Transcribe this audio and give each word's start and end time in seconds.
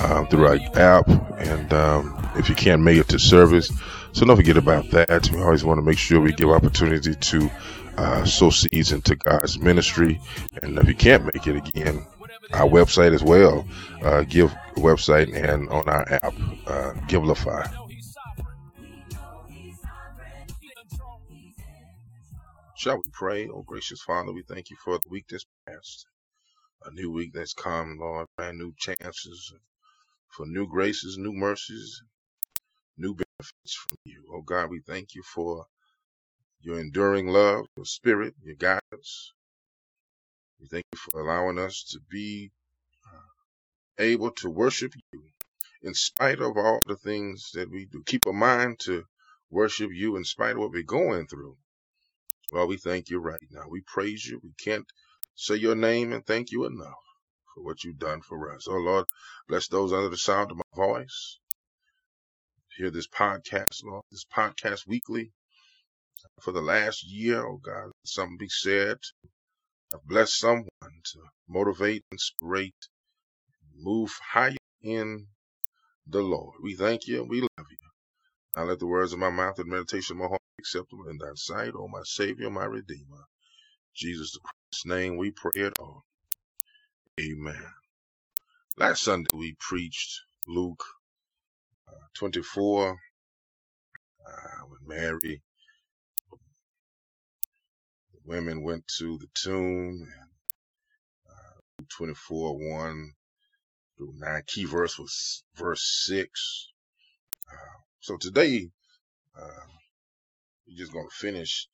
um, 0.00 0.26
through 0.28 0.46
our 0.46 0.58
app. 0.74 1.08
And 1.38 1.72
um, 1.72 2.28
if 2.36 2.48
you 2.48 2.54
can't 2.54 2.82
make 2.82 2.98
it 2.98 3.08
to 3.08 3.18
service, 3.18 3.70
so 4.12 4.24
don't 4.24 4.36
forget 4.36 4.56
about 4.56 4.90
that. 4.90 5.30
We 5.30 5.42
always 5.42 5.64
want 5.64 5.78
to 5.78 5.82
make 5.82 5.98
sure 5.98 6.20
we 6.20 6.32
give 6.32 6.50
opportunity 6.50 7.14
to 7.14 7.50
uh, 7.96 8.24
sow 8.24 8.50
seeds 8.50 8.92
into 8.92 9.16
God's 9.16 9.58
ministry. 9.58 10.20
And 10.62 10.78
if 10.78 10.88
you 10.88 10.94
can't 10.94 11.24
make 11.24 11.46
it 11.46 11.56
again, 11.56 12.04
our 12.52 12.68
website 12.68 13.12
as 13.12 13.22
well, 13.22 13.66
uh, 14.02 14.22
give 14.22 14.54
website 14.76 15.34
and 15.34 15.68
on 15.68 15.88
our 15.88 16.10
app, 16.12 16.34
uh, 16.66 16.92
Givelify. 17.08 17.70
Shall 22.76 22.96
we 22.98 23.10
pray? 23.12 23.48
Oh, 23.48 23.62
gracious 23.62 24.02
Father, 24.02 24.32
we 24.32 24.42
thank 24.42 24.70
you 24.70 24.76
for 24.84 24.98
the 24.98 25.08
week 25.08 25.24
that's 25.28 25.46
passed. 25.66 26.06
A 26.84 26.90
new 26.92 27.10
week 27.10 27.32
that's 27.32 27.54
come, 27.54 27.98
Lord, 27.98 28.28
brand 28.36 28.58
new 28.58 28.72
chances 28.78 29.52
for 30.36 30.46
new 30.46 30.66
graces, 30.66 31.16
new 31.16 31.32
mercies, 31.32 32.02
new 32.98 33.14
benefits 33.14 33.74
from 33.74 33.96
you. 34.04 34.22
Oh 34.34 34.42
God, 34.42 34.70
we 34.70 34.80
thank 34.80 35.14
you 35.14 35.22
for 35.22 35.64
your 36.60 36.78
enduring 36.78 37.28
love, 37.28 37.66
your 37.76 37.86
spirit, 37.86 38.34
your 38.42 38.56
guidance. 38.56 39.32
We 40.60 40.66
thank 40.66 40.84
you 40.92 40.98
for 40.98 41.20
allowing 41.20 41.58
us 41.58 41.84
to 41.92 42.00
be 42.10 42.50
uh, 43.06 44.02
able 44.02 44.30
to 44.32 44.50
worship 44.50 44.92
you 45.12 45.22
in 45.82 45.94
spite 45.94 46.40
of 46.40 46.56
all 46.58 46.80
the 46.86 46.96
things 46.96 47.52
that 47.54 47.70
we 47.70 47.86
do. 47.86 48.02
Keep 48.04 48.26
a 48.26 48.32
mind 48.32 48.78
to 48.80 49.04
worship 49.50 49.90
you 49.92 50.16
in 50.16 50.24
spite 50.24 50.52
of 50.52 50.58
what 50.58 50.70
we're 50.70 50.82
going 50.82 51.26
through. 51.28 51.56
Well, 52.52 52.66
we 52.66 52.76
thank 52.76 53.08
you 53.08 53.20
right 53.20 53.38
now. 53.50 53.64
We 53.68 53.82
praise 53.86 54.26
you. 54.26 54.40
We 54.42 54.52
can't 54.62 54.86
say 55.34 55.56
your 55.56 55.74
name 55.74 56.12
and 56.12 56.26
thank 56.26 56.52
you 56.52 56.66
enough 56.66 57.05
for 57.56 57.64
what 57.64 57.82
you've 57.82 57.98
done 57.98 58.20
for 58.20 58.54
us. 58.54 58.68
Oh, 58.68 58.76
Lord, 58.76 59.06
bless 59.48 59.66
those 59.66 59.92
under 59.92 60.10
the 60.10 60.18
sound 60.18 60.52
of 60.52 60.58
my 60.58 60.62
voice. 60.76 61.40
Hear 62.76 62.90
this 62.90 63.08
podcast, 63.08 63.82
Lord, 63.82 64.04
this 64.12 64.26
podcast 64.26 64.86
weekly 64.86 65.32
for 66.42 66.52
the 66.52 66.60
last 66.60 67.02
year. 67.10 67.44
Oh, 67.44 67.56
God, 67.56 67.90
something 68.04 68.36
be 68.36 68.50
said 68.50 68.98
bless 70.04 70.34
someone 70.34 70.66
to 70.82 71.20
motivate, 71.48 72.04
inspire, 72.10 72.70
move 73.74 74.12
higher 74.22 74.56
in 74.82 75.26
the 76.06 76.20
Lord. 76.20 76.56
We 76.62 76.74
thank 76.74 77.06
you 77.06 77.24
we 77.24 77.40
love 77.40 77.66
you. 77.70 77.76
Now 78.56 78.64
let 78.64 78.78
the 78.78 78.86
words 78.86 79.12
of 79.12 79.18
my 79.18 79.30
mouth 79.30 79.58
and 79.58 79.68
meditation 79.68 80.16
of 80.16 80.22
my 80.22 80.28
heart 80.28 80.42
be 80.56 80.62
acceptable 80.62 81.08
in 81.08 81.18
thy 81.18 81.32
sight, 81.34 81.72
O 81.74 81.88
my 81.88 82.02
Savior, 82.04 82.50
my 82.50 82.64
Redeemer. 82.64 83.24
Jesus 83.94 84.32
the 84.32 84.40
Christ's 84.40 84.86
name 84.86 85.16
we 85.16 85.30
pray 85.30 85.52
it 85.54 85.78
all. 85.78 86.04
Amen. 87.18 87.64
Last 88.76 89.04
Sunday 89.04 89.30
we 89.32 89.56
preached 89.58 90.20
Luke 90.46 90.84
uh, 91.88 91.92
24 92.12 92.90
uh, 94.26 94.64
Mary, 94.86 95.40
the 98.12 98.18
women 98.26 98.62
went 98.62 98.86
to 98.98 99.16
the 99.16 99.28
tomb 99.32 100.02
and 100.02 100.30
uh, 101.30 101.84
24 101.88 102.58
1 102.58 103.12
through 103.96 104.14
9. 104.18 104.42
Key 104.46 104.66
verse 104.66 104.98
was 104.98 105.42
verse 105.54 106.04
6. 106.06 106.68
Uh, 107.50 107.78
so 108.00 108.18
today 108.18 108.68
uh, 109.40 109.66
we're 110.68 110.76
just 110.76 110.92
going 110.92 111.08
to 111.08 111.16
finish. 111.16 111.66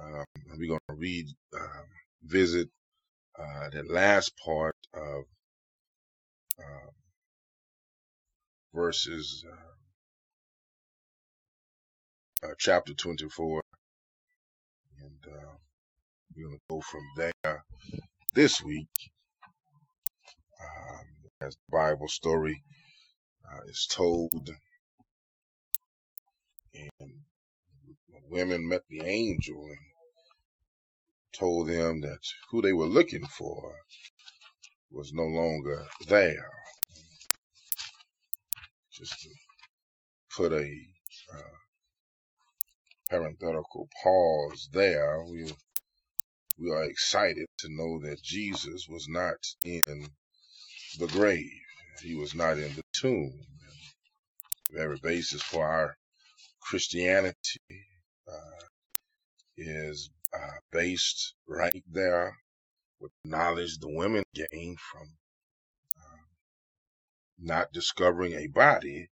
Um, 0.00 0.24
we're 0.56 0.68
going 0.68 0.80
to 0.88 0.94
read, 0.94 1.26
um, 1.52 1.86
visit 2.22 2.68
uh, 3.38 3.70
the 3.70 3.84
last 3.88 4.36
part 4.36 4.76
of 4.94 5.24
uh, 6.58 6.90
verses 8.74 9.44
uh, 9.46 9.76
uh, 12.46 12.54
chapter 12.58 12.94
24 12.94 13.62
and 15.00 15.32
uh, 15.32 15.54
we're 16.34 16.48
going 16.48 16.56
to 16.56 16.62
go 16.68 16.80
from 16.80 17.02
there. 17.16 17.64
This 18.34 18.62
week 18.62 18.88
um, 20.60 21.06
as 21.40 21.54
the 21.54 21.76
bible 21.76 22.08
story 22.08 22.62
uh, 23.50 23.60
is 23.68 23.86
told 23.90 24.50
and 26.74 27.12
women 28.28 28.68
met 28.68 28.82
the 28.88 29.02
angel 29.04 29.64
and 29.66 29.78
told 31.32 31.68
them 31.68 32.00
that 32.00 32.20
who 32.50 32.62
they 32.62 32.72
were 32.72 32.86
looking 32.86 33.26
for 33.26 33.74
was 34.90 35.12
no 35.12 35.24
longer 35.24 35.86
there. 36.08 36.50
Just 38.92 39.20
to 39.22 39.28
put 40.36 40.52
a 40.52 40.70
uh, 41.34 41.58
parenthetical 43.10 43.88
pause 44.02 44.68
there, 44.72 45.22
we 45.24 45.52
we 46.58 46.70
are 46.72 46.84
excited 46.84 47.46
to 47.58 47.68
know 47.70 48.00
that 48.00 48.20
Jesus 48.20 48.88
was 48.88 49.06
not 49.08 49.36
in 49.64 50.08
the 50.98 51.06
grave. 51.06 51.62
He 52.02 52.14
was 52.14 52.34
not 52.34 52.58
in 52.58 52.74
the 52.74 52.82
tomb. 52.92 53.32
The 54.70 54.78
very 54.78 54.98
basis 55.00 55.40
for 55.40 55.64
our 55.64 55.96
Christianity 56.60 57.60
uh, 58.28 58.64
is 59.56 60.10
uh, 60.34 60.58
based 60.72 61.34
right 61.46 61.84
there 61.90 62.36
with 63.00 63.12
knowledge 63.24 63.78
the 63.78 63.88
women 63.88 64.24
gained 64.34 64.78
from 64.80 65.08
uh, 65.96 66.22
not 67.38 67.72
discovering 67.72 68.34
a 68.34 68.46
body 68.48 69.08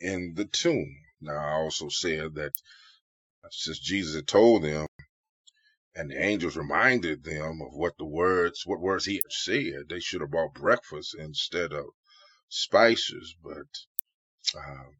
in 0.00 0.34
the 0.34 0.44
tomb. 0.46 0.96
Now, 1.20 1.36
I 1.36 1.52
also 1.52 1.88
said 1.88 2.34
that 2.34 2.52
since 3.50 3.78
Jesus 3.78 4.14
had 4.16 4.26
told 4.26 4.64
them, 4.64 4.86
and 5.94 6.10
the 6.10 6.22
angels 6.22 6.56
reminded 6.56 7.22
them 7.22 7.60
of 7.60 7.74
what 7.74 7.92
the 7.98 8.06
words, 8.06 8.62
what 8.64 8.80
words 8.80 9.04
he 9.04 9.16
had 9.16 9.30
said, 9.32 9.88
they 9.88 10.00
should 10.00 10.22
have 10.22 10.30
brought 10.30 10.54
breakfast 10.54 11.14
instead 11.18 11.72
of 11.72 11.84
spices. 12.48 13.36
But 13.42 13.68
um, 14.58 14.96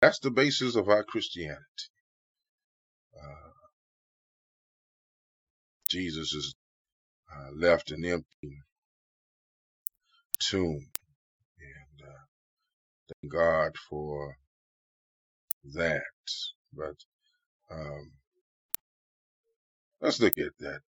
that's 0.00 0.20
the 0.20 0.30
basis 0.30 0.74
of 0.76 0.88
our 0.88 1.04
Christianity. 1.04 1.60
Uh, 3.16 3.50
Jesus 5.88 6.32
is 6.32 6.54
uh, 7.34 7.50
left 7.54 7.90
an 7.90 8.04
empty 8.04 8.62
tomb. 10.38 10.86
And 11.60 12.08
uh, 12.08 12.24
thank 13.22 13.32
God 13.32 13.72
for 13.88 14.36
that. 15.74 16.02
But 16.72 16.96
um, 17.70 18.12
let's 20.00 20.20
look 20.20 20.38
at 20.38 20.56
that 20.60 20.80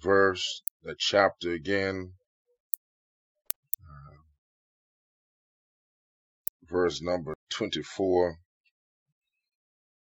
verse, 0.00 0.62
that 0.84 0.98
chapter 0.98 1.52
again. 1.52 2.12
Uh, 3.82 4.16
verse 6.68 7.02
number 7.02 7.34
24. 7.50 8.38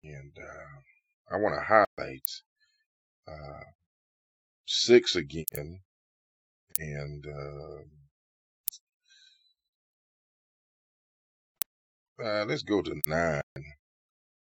And 0.04 0.32
uh, 0.38 1.34
I 1.34 1.38
want 1.38 1.56
to 1.56 1.62
highlight 1.62 2.30
6 4.74 5.16
again 5.16 5.80
and 6.80 7.26
uh, 7.28 7.84
Uh, 12.24 12.46
let's 12.48 12.64
go 12.64 12.82
to 12.82 13.02
nine 13.08 13.42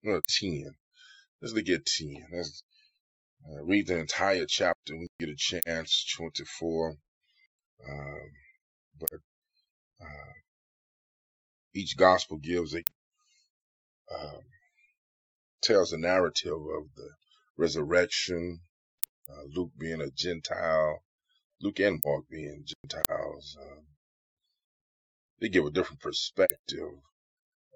or 0.05 0.21
ten. 0.29 0.75
Let's 1.41 1.53
at 1.57 1.85
ten. 1.85 2.25
Let's 2.31 2.63
uh, 3.49 3.63
read 3.63 3.87
the 3.87 3.97
entire 3.97 4.45
chapter 4.45 4.93
when 4.93 5.07
you 5.19 5.27
get 5.27 5.33
a 5.33 5.35
chance. 5.35 6.05
Twenty-four. 6.15 6.95
Um, 7.89 8.31
but 8.99 9.19
uh, 10.01 10.33
each 11.73 11.97
gospel 11.97 12.37
gives 12.37 12.75
a 12.75 12.83
um, 14.13 14.41
tells 15.61 15.93
a 15.93 15.97
narrative 15.97 16.53
of 16.53 16.85
the 16.95 17.09
resurrection. 17.57 18.61
Uh, 19.29 19.43
Luke 19.55 19.71
being 19.77 20.01
a 20.01 20.09
Gentile, 20.09 21.01
Luke 21.61 21.79
and 21.79 22.01
Mark 22.05 22.25
being 22.29 22.65
Gentiles. 22.83 23.57
Um, 23.59 23.85
they 25.39 25.49
give 25.49 25.65
a 25.65 25.71
different 25.71 26.01
perspective 26.01 26.89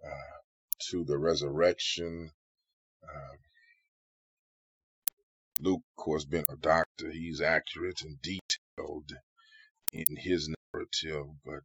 uh, 0.05 0.37
to 0.89 1.05
the 1.05 1.17
resurrection. 1.17 2.31
Uh, 3.03 3.35
Luke, 5.59 5.81
of 5.97 6.03
course, 6.03 6.25
being 6.25 6.45
a 6.49 6.57
doctor, 6.57 7.11
he's 7.11 7.41
accurate 7.41 8.01
and 8.01 8.21
detailed 8.21 9.11
in 9.93 10.15
his 10.17 10.49
narrative. 10.73 11.27
But 11.45 11.61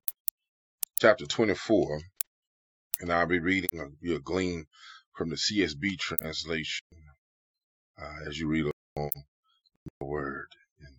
chapter 1.01 1.27
24, 1.27 2.01
and 3.01 3.13
I'll 3.13 3.27
be 3.27 3.41
reading 3.41 3.81
a, 3.81 3.87
you'll 4.01 4.21
glean 4.21 4.67
from 5.13 5.31
the 5.31 5.37
CSB 5.37 5.99
translation 5.99 6.87
uh, 8.01 8.29
as 8.29 8.39
you 8.39 8.49
read 8.49 8.71
along 8.97 9.11
the 10.01 10.07
word. 10.07 10.49
And 10.81 10.95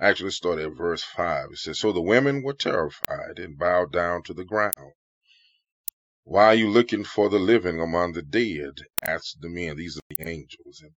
actually, 0.00 0.30
start 0.32 0.58
at 0.58 0.76
verse 0.76 1.02
5. 1.02 1.50
It 1.52 1.58
says, 1.58 1.78
So 1.78 1.92
the 1.92 2.02
women 2.02 2.42
were 2.42 2.54
terrified 2.54 3.38
and 3.38 3.58
bowed 3.58 3.92
down 3.92 4.22
to 4.24 4.34
the 4.34 4.44
ground. 4.44 4.92
Why 6.24 6.46
are 6.46 6.54
you 6.54 6.68
looking 6.70 7.04
for 7.04 7.28
the 7.30 7.38
living 7.38 7.80
among 7.80 8.12
the 8.12 8.22
dead? 8.22 8.74
asked 9.02 9.40
the 9.40 9.48
men. 9.48 9.76
These 9.76 9.98
are 9.98 10.16
the 10.16 10.28
angels. 10.28 10.80
And 10.82 10.92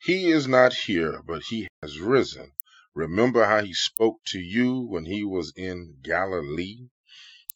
he 0.00 0.30
is 0.30 0.46
not 0.48 0.74
here, 0.74 1.22
but 1.26 1.42
he 1.44 1.68
has 1.82 2.00
risen. 2.00 2.52
Remember 2.94 3.44
how 3.44 3.62
he 3.64 3.74
spoke 3.74 4.20
to 4.26 4.40
you 4.40 4.80
when 4.80 5.04
he 5.06 5.24
was 5.24 5.52
in 5.56 5.98
Galilee, 6.02 6.88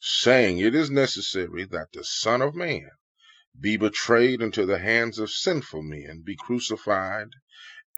saying, 0.00 0.58
It 0.58 0.74
is 0.74 0.90
necessary 0.90 1.64
that 1.66 1.92
the 1.92 2.04
Son 2.04 2.42
of 2.42 2.54
Man 2.54 2.90
be 3.60 3.76
betrayed 3.76 4.42
into 4.42 4.66
the 4.66 4.78
hands 4.78 5.18
of 5.18 5.30
sinful 5.30 5.82
men, 5.82 6.22
be 6.24 6.36
crucified, 6.36 7.28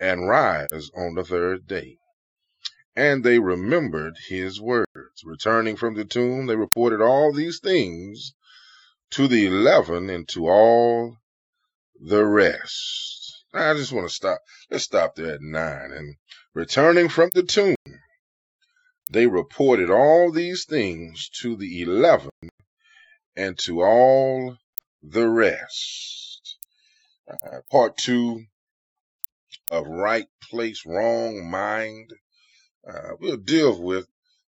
and 0.01 0.29
rise 0.29 0.91
on 0.97 1.15
the 1.15 1.25
third 1.25 1.67
day. 1.67 1.99
And 2.97 3.25
they 3.25 3.39
remembered 3.39 4.17
his 4.29 4.61
words. 4.61 4.89
Returning 5.25 5.77
from 5.77 5.95
the 5.95 6.05
tomb, 6.05 6.47
they 6.47 6.57
reported 6.57 7.01
all 7.01 7.33
these 7.33 7.61
things 7.61 8.35
to 9.11 9.29
the 9.29 9.47
eleven 9.47 10.11
and 10.11 10.29
to 10.29 10.49
all 10.49 11.17
the 12.01 12.25
rest. 12.25 13.45
I 13.53 13.75
just 13.75 13.93
want 13.93 14.09
to 14.09 14.15
stop. 14.15 14.39
Let's 14.71 14.85
stop 14.85 15.15
there 15.15 15.35
at 15.35 15.41
nine. 15.41 15.93
And 15.93 16.17
returning 16.55 17.09
from 17.09 17.31
the 17.35 17.43
tomb, 17.43 17.77
they 19.11 19.27
reported 19.27 19.91
all 19.91 20.33
these 20.33 20.65
things 20.65 21.29
to 21.41 21.57
the 21.57 21.83
eleven 21.83 22.31
and 23.37 23.59
to 23.61 23.83
all 23.83 24.57
the 25.03 25.29
rest. 25.29 26.57
Uh, 27.29 27.61
part 27.71 27.97
two 27.97 28.45
of 29.75 29.87
right 29.89 30.29
place, 30.51 30.85
wrong 30.87 31.51
mind. 31.51 32.11
Uh, 32.89 33.11
we'll 33.21 33.39
deal 33.39 33.83
with 33.83 34.07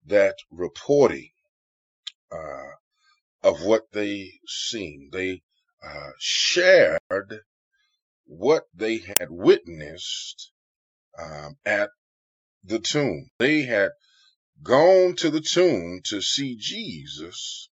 that 0.06 0.36
reporting 0.50 1.30
uh, 2.32 2.72
of 3.42 3.62
what 3.64 3.84
they 3.92 4.32
seen. 4.46 5.10
They 5.12 5.42
uh, 5.86 6.10
shared 6.18 7.40
what 8.26 8.64
they 8.74 8.98
had 8.98 9.28
witnessed 9.30 10.52
um, 11.18 11.56
at 11.66 11.90
the 12.64 12.80
tomb. 12.80 13.30
They 13.38 13.62
had 13.62 13.90
gone 14.62 15.16
to 15.16 15.30
the 15.30 15.40
tomb 15.42 16.00
to 16.06 16.20
see 16.22 16.56
Jesus, 16.58 17.70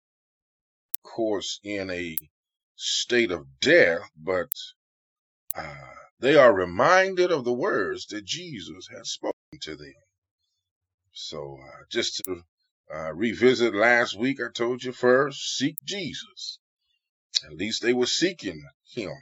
of 0.95 1.03
course, 1.11 1.61
in 1.65 1.91
a 1.91 2.17
state 2.77 3.33
of 3.33 3.47
death, 3.61 4.11
but 4.17 4.51
uh, 5.57 5.75
they 6.21 6.37
are 6.37 6.53
reminded 6.53 7.31
of 7.31 7.45
the 7.45 7.53
words 7.53 8.07
that 8.07 8.25
Jesus 8.25 8.89
had 8.89 9.07
spoken 9.07 9.59
to 9.63 9.77
them. 9.77 9.95
So, 11.13 11.59
uh, 11.63 11.85
just 11.91 12.23
to 12.25 12.43
uh, 12.95 13.13
revisit 13.13 13.75
last 13.75 14.17
week, 14.17 14.39
I 14.41 14.51
told 14.53 14.83
you 14.83 14.93
first, 14.93 15.57
seek 15.57 15.77
Jesus. 15.85 16.59
At 17.45 17.53
least 17.53 17.83
they 17.83 17.93
were 17.93 18.07
seeking 18.07 18.63
him. 18.95 19.13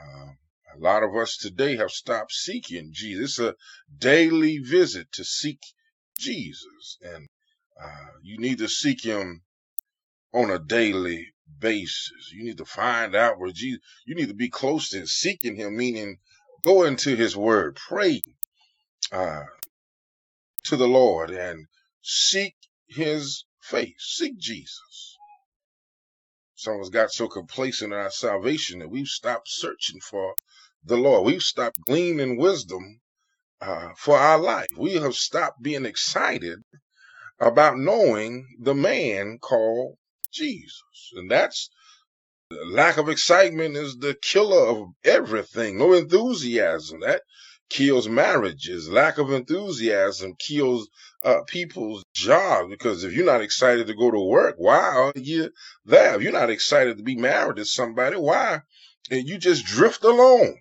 Um, 0.00 0.38
a 0.76 0.78
lot 0.78 1.02
of 1.02 1.16
us 1.16 1.36
today 1.36 1.76
have 1.76 1.90
stopped 1.90 2.32
seeking 2.32 2.90
Jesus. 2.92 3.38
It's 3.38 3.48
a 3.48 3.54
daily 3.98 4.58
visit 4.58 5.10
to 5.12 5.24
seek 5.24 5.60
Jesus. 6.18 6.98
And 7.02 7.26
uh, 7.82 8.10
you 8.22 8.38
need 8.38 8.58
to 8.58 8.68
seek 8.68 9.02
him 9.02 9.42
on 10.32 10.50
a 10.50 10.58
daily 10.58 11.32
basis. 11.58 12.32
You 12.32 12.44
need 12.44 12.58
to 12.58 12.64
find 12.64 13.14
out 13.14 13.38
where 13.38 13.50
Jesus, 13.50 13.80
you 14.06 14.14
need 14.14 14.28
to 14.28 14.34
be 14.34 14.48
close 14.48 14.90
to 14.90 15.06
seeking 15.06 15.56
him, 15.56 15.76
meaning 15.76 16.18
go 16.62 16.84
into 16.84 17.16
his 17.16 17.36
word, 17.36 17.76
pray 17.76 18.20
uh, 19.12 19.44
to 20.64 20.76
the 20.76 20.88
Lord 20.88 21.30
and 21.30 21.66
seek 22.02 22.54
his 22.88 23.44
face, 23.60 23.94
seek 23.98 24.38
Jesus. 24.38 25.16
Some 26.54 26.74
of 26.74 26.80
us 26.80 26.88
got 26.88 27.12
so 27.12 27.28
complacent 27.28 27.92
in 27.92 27.98
our 27.98 28.10
salvation 28.10 28.80
that 28.80 28.90
we've 28.90 29.06
stopped 29.06 29.48
searching 29.48 30.00
for 30.00 30.34
the 30.84 30.96
Lord. 30.96 31.24
We've 31.24 31.42
stopped 31.42 31.80
gleaning 31.80 32.36
wisdom 32.36 33.00
uh, 33.60 33.90
for 33.96 34.18
our 34.18 34.38
life. 34.38 34.68
We 34.76 34.94
have 34.94 35.14
stopped 35.14 35.62
being 35.62 35.86
excited 35.86 36.58
about 37.40 37.78
knowing 37.78 38.56
the 38.60 38.74
man 38.74 39.38
called 39.40 39.96
Jesus. 40.32 41.12
And 41.14 41.30
that's 41.30 41.70
lack 42.50 42.96
of 42.96 43.08
excitement 43.08 43.76
is 43.76 43.96
the 43.98 44.14
killer 44.14 44.68
of 44.68 44.88
everything. 45.04 45.78
No 45.78 45.92
enthusiasm. 45.92 47.00
That 47.00 47.22
kills 47.68 48.08
marriages. 48.08 48.88
Lack 48.88 49.18
of 49.18 49.30
enthusiasm 49.32 50.34
kills 50.38 50.88
uh, 51.24 51.42
people's 51.46 52.04
jobs 52.14 52.70
because 52.70 53.04
if 53.04 53.12
you're 53.12 53.26
not 53.26 53.42
excited 53.42 53.86
to 53.86 53.94
go 53.94 54.10
to 54.10 54.20
work, 54.20 54.54
why 54.58 54.78
are 54.78 55.12
you 55.14 55.50
there? 55.84 56.14
If 56.14 56.22
you're 56.22 56.32
not 56.32 56.50
excited 56.50 56.96
to 56.96 57.02
be 57.02 57.16
married 57.16 57.56
to 57.56 57.64
somebody, 57.64 58.16
why? 58.16 58.60
And 59.10 59.28
you 59.28 59.38
just 59.38 59.66
drift 59.66 60.04
along. 60.04 60.58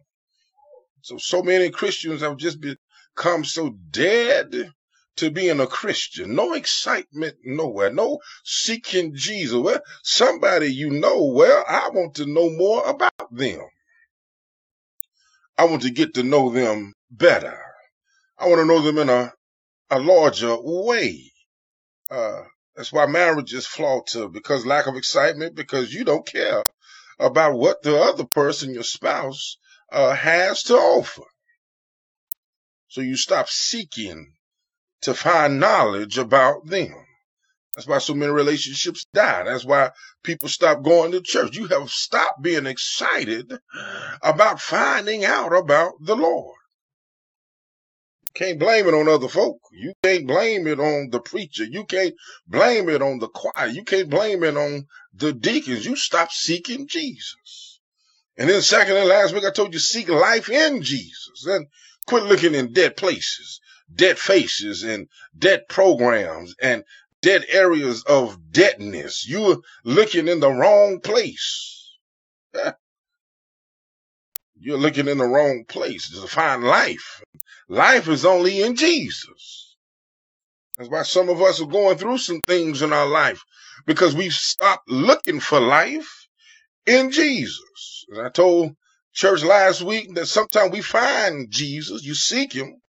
So, 1.01 1.17
so 1.17 1.41
many 1.41 1.69
Christians 1.69 2.21
have 2.21 2.37
just 2.37 2.59
become 2.59 3.45
so 3.45 3.69
dead 3.91 4.73
to 5.17 5.31
being 5.31 5.59
a 5.59 5.67
Christian. 5.67 6.35
No 6.35 6.53
excitement 6.53 7.35
nowhere. 7.43 7.91
No 7.91 8.19
seeking 8.43 9.15
Jesus. 9.15 9.57
Well, 9.57 9.81
somebody 10.03 10.67
you 10.67 10.89
know, 10.89 11.25
well, 11.25 11.63
I 11.67 11.89
want 11.89 12.15
to 12.15 12.25
know 12.25 12.49
more 12.49 12.87
about 12.87 13.35
them. 13.35 13.61
I 15.57 15.65
want 15.65 15.81
to 15.83 15.89
get 15.89 16.13
to 16.15 16.23
know 16.23 16.51
them 16.51 16.93
better. 17.09 17.59
I 18.37 18.47
want 18.47 18.59
to 18.59 18.65
know 18.65 18.81
them 18.81 18.99
in 18.99 19.09
a, 19.09 19.33
a 19.89 19.99
larger 19.99 20.55
way. 20.59 21.31
Uh, 22.11 22.43
that's 22.75 22.93
why 22.93 23.07
marriages 23.07 23.65
falter 23.65 24.27
because 24.27 24.65
lack 24.65 24.85
of 24.85 24.95
excitement, 24.95 25.55
because 25.55 25.91
you 25.93 26.05
don't 26.05 26.27
care 26.27 26.63
about 27.19 27.57
what 27.57 27.81
the 27.81 27.97
other 27.99 28.25
person, 28.25 28.73
your 28.73 28.83
spouse, 28.83 29.57
uh, 29.91 30.13
has 30.13 30.63
to 30.63 30.75
offer. 30.75 31.23
So 32.89 33.01
you 33.01 33.17
stop 33.17 33.49
seeking 33.49 34.33
to 35.01 35.13
find 35.13 35.59
knowledge 35.59 36.17
about 36.17 36.65
them. 36.65 36.93
That's 37.75 37.87
why 37.87 37.99
so 37.99 38.15
many 38.15 38.31
relationships 38.31 39.05
die. 39.13 39.43
That's 39.43 39.63
why 39.63 39.91
people 40.23 40.49
stop 40.49 40.83
going 40.83 41.11
to 41.11 41.21
church. 41.21 41.55
You 41.55 41.67
have 41.67 41.91
stopped 41.91 42.41
being 42.41 42.65
excited 42.65 43.53
about 44.23 44.59
finding 44.59 45.23
out 45.23 45.55
about 45.55 45.93
the 46.01 46.15
Lord. 46.15 46.55
You 48.23 48.31
can't 48.33 48.59
blame 48.59 48.87
it 48.87 48.95
on 48.95 49.07
other 49.07 49.27
folk. 49.27 49.59
You 49.71 49.93
can't 50.03 50.25
blame 50.25 50.65
it 50.65 50.79
on 50.79 51.09
the 51.11 51.19
preacher. 51.19 51.65
You 51.65 51.85
can't 51.85 52.15
blame 52.47 52.89
it 52.89 53.03
on 53.03 53.19
the 53.19 53.27
choir. 53.27 53.67
You 53.67 53.83
can't 53.83 54.09
blame 54.09 54.43
it 54.43 54.57
on 54.57 54.87
the 55.13 55.31
deacons. 55.33 55.85
You 55.85 55.95
stop 55.95 56.31
seeking 56.31 56.87
Jesus. 56.87 57.79
And 58.37 58.49
then 58.49 58.61
second 58.61 58.97
and 58.97 59.07
last 59.07 59.33
week, 59.33 59.45
I 59.45 59.51
told 59.51 59.73
you 59.73 59.79
seek 59.79 60.09
life 60.09 60.49
in 60.49 60.81
Jesus 60.81 61.45
and 61.45 61.67
quit 62.07 62.23
looking 62.23 62.55
in 62.55 62.73
dead 62.73 62.97
places, 62.97 63.59
dead 63.93 64.19
faces 64.19 64.83
and 64.83 65.07
dead 65.37 65.67
programs 65.67 66.55
and 66.61 66.83
dead 67.21 67.45
areas 67.49 68.03
of 68.03 68.51
deadness. 68.51 69.27
You're 69.27 69.57
looking 69.83 70.27
in 70.27 70.39
the 70.39 70.51
wrong 70.51 70.99
place. 71.01 71.97
Eh? 72.53 72.71
You're 74.59 74.77
looking 74.77 75.07
in 75.07 75.17
the 75.17 75.25
wrong 75.25 75.65
place 75.67 76.09
to 76.09 76.27
find 76.27 76.63
life. 76.63 77.21
Life 77.69 78.07
is 78.07 78.25
only 78.25 78.61
in 78.61 78.75
Jesus. 78.75 79.75
That's 80.77 80.89
why 80.89 81.03
some 81.03 81.29
of 81.29 81.41
us 81.41 81.61
are 81.61 81.67
going 81.67 81.97
through 81.97 82.19
some 82.19 82.41
things 82.41 82.81
in 82.81 82.93
our 82.93 83.07
life 83.07 83.43
because 83.85 84.15
we've 84.15 84.33
stopped 84.33 84.89
looking 84.89 85.39
for 85.39 85.59
life 85.59 86.27
in 86.85 87.11
Jesus. 87.11 88.05
And 88.09 88.21
I 88.25 88.29
told 88.29 88.75
church 89.13 89.43
last 89.43 89.81
week 89.81 90.13
that 90.15 90.27
sometimes 90.27 90.71
we 90.71 90.81
find 90.81 91.49
Jesus, 91.49 92.03
you 92.03 92.13
seek 92.15 92.53
him, 92.53 92.81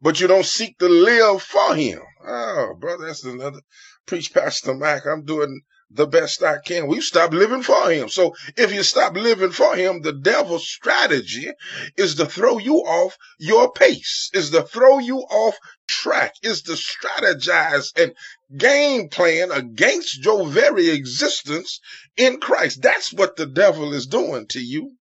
but 0.00 0.20
you 0.20 0.26
don't 0.26 0.46
seek 0.46 0.78
to 0.78 0.88
live 0.88 1.42
for 1.42 1.74
him. 1.74 2.00
Oh, 2.26 2.74
brother, 2.78 3.06
that's 3.06 3.24
another 3.24 3.60
preach, 4.06 4.32
Pastor 4.32 4.74
Mac. 4.74 5.06
I'm 5.06 5.24
doing 5.24 5.62
the 5.90 6.06
best 6.06 6.42
I 6.42 6.58
can. 6.64 6.86
We 6.86 7.00
stop 7.00 7.32
living 7.32 7.62
for 7.62 7.90
him. 7.90 8.08
So 8.08 8.34
if 8.56 8.72
you 8.72 8.82
stop 8.82 9.16
living 9.16 9.50
for 9.50 9.74
him, 9.74 10.02
the 10.02 10.12
devil's 10.12 10.68
strategy 10.68 11.50
is 11.96 12.14
to 12.16 12.26
throw 12.26 12.58
you 12.58 12.76
off 12.76 13.16
your 13.38 13.72
pace, 13.72 14.30
is 14.32 14.50
to 14.50 14.62
throw 14.62 14.98
you 14.98 15.18
off 15.18 15.56
track, 15.88 16.34
is 16.42 16.62
to 16.62 16.72
strategize 16.72 17.92
and 18.00 18.12
game 18.56 19.08
plan 19.08 19.50
against 19.50 20.24
your 20.24 20.46
very 20.46 20.90
existence 20.90 21.80
in 22.16 22.38
Christ. 22.38 22.82
That's 22.82 23.12
what 23.12 23.36
the 23.36 23.46
devil 23.46 23.92
is 23.92 24.06
doing 24.06 24.46
to 24.48 24.60
you. 24.60 24.92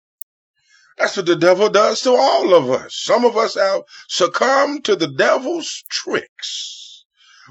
That's 0.98 1.16
what 1.16 1.26
the 1.26 1.36
devil 1.36 1.68
does 1.68 2.02
to 2.02 2.10
all 2.10 2.54
of 2.54 2.70
us. 2.70 2.94
Some 2.94 3.24
of 3.24 3.36
us 3.36 3.54
have 3.54 3.82
succumbed 4.08 4.84
to 4.86 4.96
the 4.96 5.06
devil's 5.06 5.84
tricks. 5.88 7.04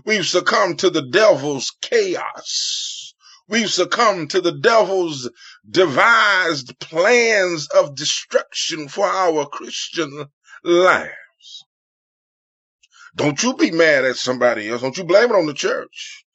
We've 0.06 0.28
succumbed 0.28 0.80
to 0.80 0.90
the 0.90 1.02
devil's 1.02 1.74
chaos. 1.82 3.14
We've 3.48 3.72
succumbed 3.72 4.32
to 4.32 4.42
the 4.42 4.52
devil's 4.52 5.30
devised 5.70 6.78
plans 6.80 7.68
of 7.70 7.96
destruction 7.96 8.90
for 8.90 9.06
our 9.06 9.46
Christian 9.46 10.26
lives. 10.64 11.64
Don't 13.16 13.42
you 13.42 13.56
be 13.56 13.72
mad 13.72 14.04
at 14.06 14.18
somebody 14.18 14.70
else. 14.70 14.82
Don't 14.82 14.98
you 14.98 15.06
blame 15.06 15.32
it 15.32 15.36
on 15.36 15.48
the 15.48 15.54
church. 15.54 16.26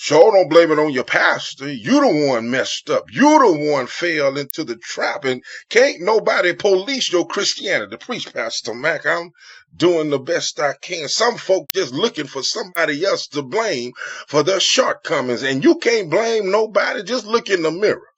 Sure, 0.00 0.30
don't 0.30 0.48
blame 0.48 0.70
it 0.70 0.78
on 0.78 0.92
your 0.92 1.02
pastor. 1.02 1.68
You 1.72 2.00
the 2.00 2.28
one 2.28 2.52
messed 2.52 2.88
up. 2.88 3.12
You 3.12 3.40
the 3.40 3.72
one 3.72 3.88
fell 3.88 4.38
into 4.38 4.62
the 4.62 4.76
trap, 4.76 5.24
and 5.24 5.42
can't 5.70 6.02
nobody 6.02 6.54
police 6.54 7.10
your 7.10 7.26
Christianity. 7.26 7.96
Preach, 7.96 8.32
Pastor 8.32 8.74
Mac. 8.74 9.06
I'm 9.06 9.32
doing 9.76 10.10
the 10.10 10.20
best 10.20 10.60
I 10.60 10.74
can. 10.80 11.08
Some 11.08 11.36
folk 11.36 11.66
just 11.74 11.92
looking 11.92 12.28
for 12.28 12.44
somebody 12.44 13.04
else 13.04 13.26
to 13.30 13.42
blame 13.42 13.90
for 14.28 14.44
their 14.44 14.60
shortcomings, 14.60 15.42
and 15.42 15.64
you 15.64 15.78
can't 15.80 16.10
blame 16.10 16.52
nobody. 16.52 17.02
Just 17.02 17.26
look 17.26 17.50
in 17.50 17.62
the 17.62 17.72
mirror, 17.72 18.08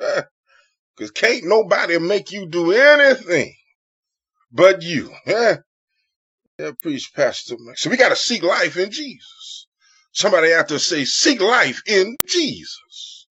eh, 0.00 0.22
because 0.96 1.12
can't 1.12 1.44
nobody 1.46 1.98
make 1.98 2.30
you 2.30 2.46
do 2.46 2.72
anything 2.72 3.54
but 4.52 4.82
you. 4.82 5.14
Huh? 5.26 5.58
Yeah, 6.58 6.72
preach, 6.82 7.12
Pastor 7.14 7.56
Mac. 7.60 7.78
So 7.78 7.90
we 7.90 7.96
got 7.96 8.10
to 8.10 8.16
seek 8.16 8.42
life 8.42 8.76
in 8.76 8.90
Jesus. 8.90 9.43
Somebody 10.14 10.50
have 10.50 10.68
to 10.68 10.78
say, 10.78 11.04
seek 11.04 11.40
life 11.40 11.82
in 11.86 12.16
Jesus. 12.24 13.26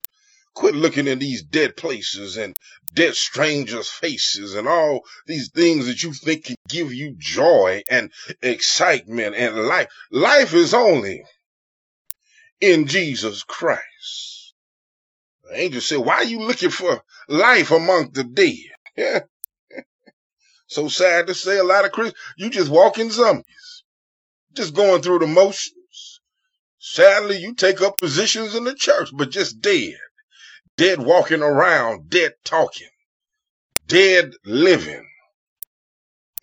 Quit 0.53 0.75
looking 0.75 1.07
in 1.07 1.17
these 1.17 1.41
dead 1.41 1.77
places 1.77 2.35
and 2.35 2.53
dead 2.93 3.15
strangers' 3.15 3.89
faces 3.89 4.53
and 4.53 4.67
all 4.67 5.01
these 5.25 5.49
things 5.49 5.87
that 5.87 6.03
you 6.03 6.13
think 6.13 6.43
can 6.43 6.57
give 6.67 6.93
you 6.93 7.15
joy 7.17 7.81
and 7.89 8.11
excitement 8.41 9.33
and 9.33 9.55
life. 9.55 9.87
Life 10.11 10.53
is 10.53 10.73
only 10.73 11.23
in 12.59 12.85
Jesus 12.85 13.43
Christ. 13.43 14.53
The 15.45 15.61
angel 15.61 15.81
said, 15.81 15.99
why 15.99 16.15
are 16.15 16.23
you 16.25 16.41
looking 16.41 16.69
for 16.69 17.01
life 17.29 17.71
among 17.71 18.11
the 18.11 18.25
dead? 18.25 19.23
So 20.65 20.87
sad 20.87 21.27
to 21.27 21.35
say, 21.35 21.59
a 21.59 21.63
lot 21.63 21.85
of 21.85 21.91
Christians, 21.91 22.19
you 22.35 22.49
just 22.49 22.71
walking 22.71 23.11
zombies, 23.11 23.83
just 24.53 24.73
going 24.73 25.03
through 25.03 25.19
the 25.19 25.27
motions. 25.27 25.82
Sadly, 26.85 27.37
you 27.37 27.55
take 27.55 27.81
up 27.81 27.97
positions 27.97 28.55
in 28.55 28.65
the 28.65 28.75
church, 28.75 29.07
but 29.13 29.29
just 29.29 29.61
dead. 29.61 29.97
Dead 30.75 30.99
walking 30.99 31.41
around, 31.41 32.09
dead 32.09 32.33
talking, 32.43 32.89
dead 33.87 34.33
living. 34.43 35.09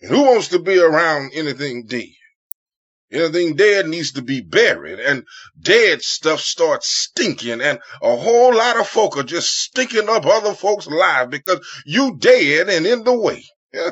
And 0.01 0.09
who 0.09 0.23
wants 0.23 0.47
to 0.47 0.57
be 0.57 0.79
around 0.79 1.33
anything 1.35 1.85
dead? 1.85 2.15
Anything 3.11 3.55
dead 3.55 3.87
needs 3.87 4.13
to 4.13 4.23
be 4.23 4.41
buried, 4.41 4.99
and 4.99 5.25
dead 5.61 6.01
stuff 6.01 6.41
starts 6.41 6.89
stinking, 6.89 7.61
and 7.61 7.79
a 8.01 8.15
whole 8.15 8.55
lot 8.55 8.79
of 8.79 8.87
folk 8.87 9.17
are 9.17 9.23
just 9.23 9.55
stinking 9.55 10.09
up 10.09 10.25
other 10.25 10.55
folks' 10.55 10.87
lives 10.87 11.29
because 11.29 11.59
you 11.85 12.17
dead 12.17 12.67
and 12.67 12.87
in 12.87 13.03
the 13.03 13.13
way. 13.13 13.45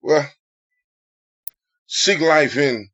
Well, 0.00 0.30
seek 1.86 2.20
life 2.20 2.56
in 2.56 2.88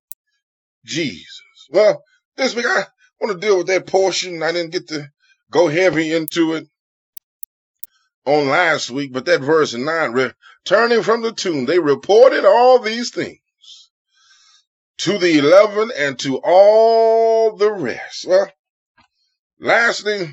Jesus. 0.85 1.69
Well, 1.71 2.03
this 2.37 2.55
week 2.55 2.67
I 2.67 2.85
want 3.21 3.41
to 3.41 3.47
deal 3.47 3.59
with 3.59 3.67
that 3.69 3.87
portion. 3.87 4.43
I 4.43 4.53
didn't 4.53 4.73
get 4.73 4.88
to 4.88 5.09
go 5.50 5.69
heavy 5.69 6.12
into 6.12 6.55
it 6.55 6.67
on 8.26 8.49
last 8.49 8.91
week, 8.91 9.12
but 9.12 9.26
that 9.26 9.41
verse 9.41 9.75
9, 9.75 10.12
returning 10.12 11.03
from 11.03 11.23
the 11.23 11.33
tomb, 11.33 11.67
they 11.67 11.79
reported 11.79 12.45
all 12.45 12.79
these 12.79 13.11
things 13.11 13.38
to 14.99 15.19
the 15.19 15.38
eleven 15.38 15.91
and 15.97 16.19
to 16.21 16.41
all 16.43 17.57
the 17.57 17.71
rest. 17.71 18.26
Well, 18.26 18.50
lastly, 19.61 20.31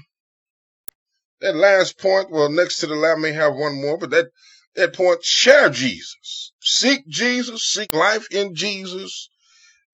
that 1.42 1.56
last 1.56 1.98
point, 1.98 2.32
well, 2.32 2.50
next 2.50 2.78
to 2.80 2.88
the 2.88 2.96
last 2.96 3.20
may 3.20 3.32
have 3.34 3.56
one 3.56 3.82
more, 3.82 3.98
but 3.98 4.12
that, 4.12 4.28
that 4.76 4.94
point, 4.94 5.24
share 5.24 5.70
Jesus. 5.70 6.54
Seek 6.62 7.08
Jesus, 7.08 7.64
seek 7.64 7.94
life 7.94 8.28
in 8.32 8.56
Jesus, 8.56 9.30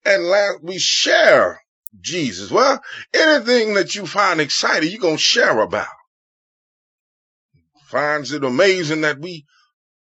and 0.04 0.24
last, 0.24 0.62
we 0.62 0.78
share 0.78 1.60
Jesus. 2.00 2.50
Well, 2.50 2.82
anything 3.12 3.74
that 3.74 3.94
you 3.94 4.06
find 4.06 4.40
exciting, 4.40 4.90
you're 4.90 5.00
going 5.00 5.16
to 5.16 5.22
share 5.22 5.58
about. 5.60 5.86
Finds 7.86 8.32
it 8.32 8.44
amazing 8.44 9.02
that 9.02 9.18
we 9.18 9.46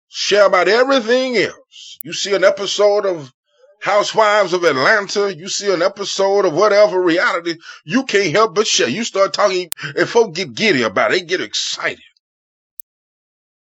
share 0.10 0.46
about 0.46 0.68
everything 0.68 1.38
else. 1.38 1.98
You 2.04 2.14
see 2.14 2.36
an 2.36 2.44
episode 2.44 3.06
of 3.06 3.34
Housewives 3.82 4.54
of 4.54 4.64
Atlanta, 4.64 5.34
you 5.34 5.48
see 5.48 5.74
an 5.74 5.82
episode 5.82 6.46
of 6.46 6.54
whatever 6.54 7.02
reality, 7.02 7.56
you 7.84 8.04
can't 8.04 8.32
help 8.32 8.54
but 8.54 8.68
share. 8.68 8.88
You 8.88 9.04
start 9.04 9.34
talking, 9.34 9.72
and 9.98 10.08
folk 10.08 10.36
get 10.36 10.54
giddy 10.54 10.84
about 10.84 11.12
it, 11.12 11.22
they 11.22 11.26
get 11.26 11.42
excited. 11.42 12.04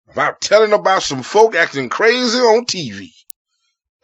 About 0.09 0.39
telling 0.39 0.71
about 0.71 1.03
some 1.03 1.23
folk 1.23 1.55
acting 1.55 1.89
crazy 1.89 2.37
on 2.37 2.65
TV. 2.65 3.09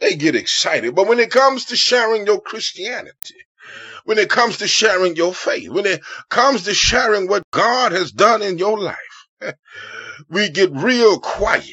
They 0.00 0.16
get 0.16 0.36
excited. 0.36 0.94
But 0.94 1.08
when 1.08 1.20
it 1.20 1.30
comes 1.30 1.66
to 1.66 1.76
sharing 1.76 2.26
your 2.26 2.40
Christianity, 2.40 3.36
when 4.04 4.18
it 4.18 4.30
comes 4.30 4.58
to 4.58 4.68
sharing 4.68 5.16
your 5.16 5.32
faith, 5.34 5.70
when 5.70 5.86
it 5.86 6.02
comes 6.28 6.64
to 6.64 6.74
sharing 6.74 7.28
what 7.28 7.42
God 7.50 7.92
has 7.92 8.12
done 8.12 8.42
in 8.42 8.58
your 8.58 8.78
life, 8.78 8.96
we 10.28 10.50
get 10.50 10.72
real 10.72 11.18
quiet. 11.18 11.64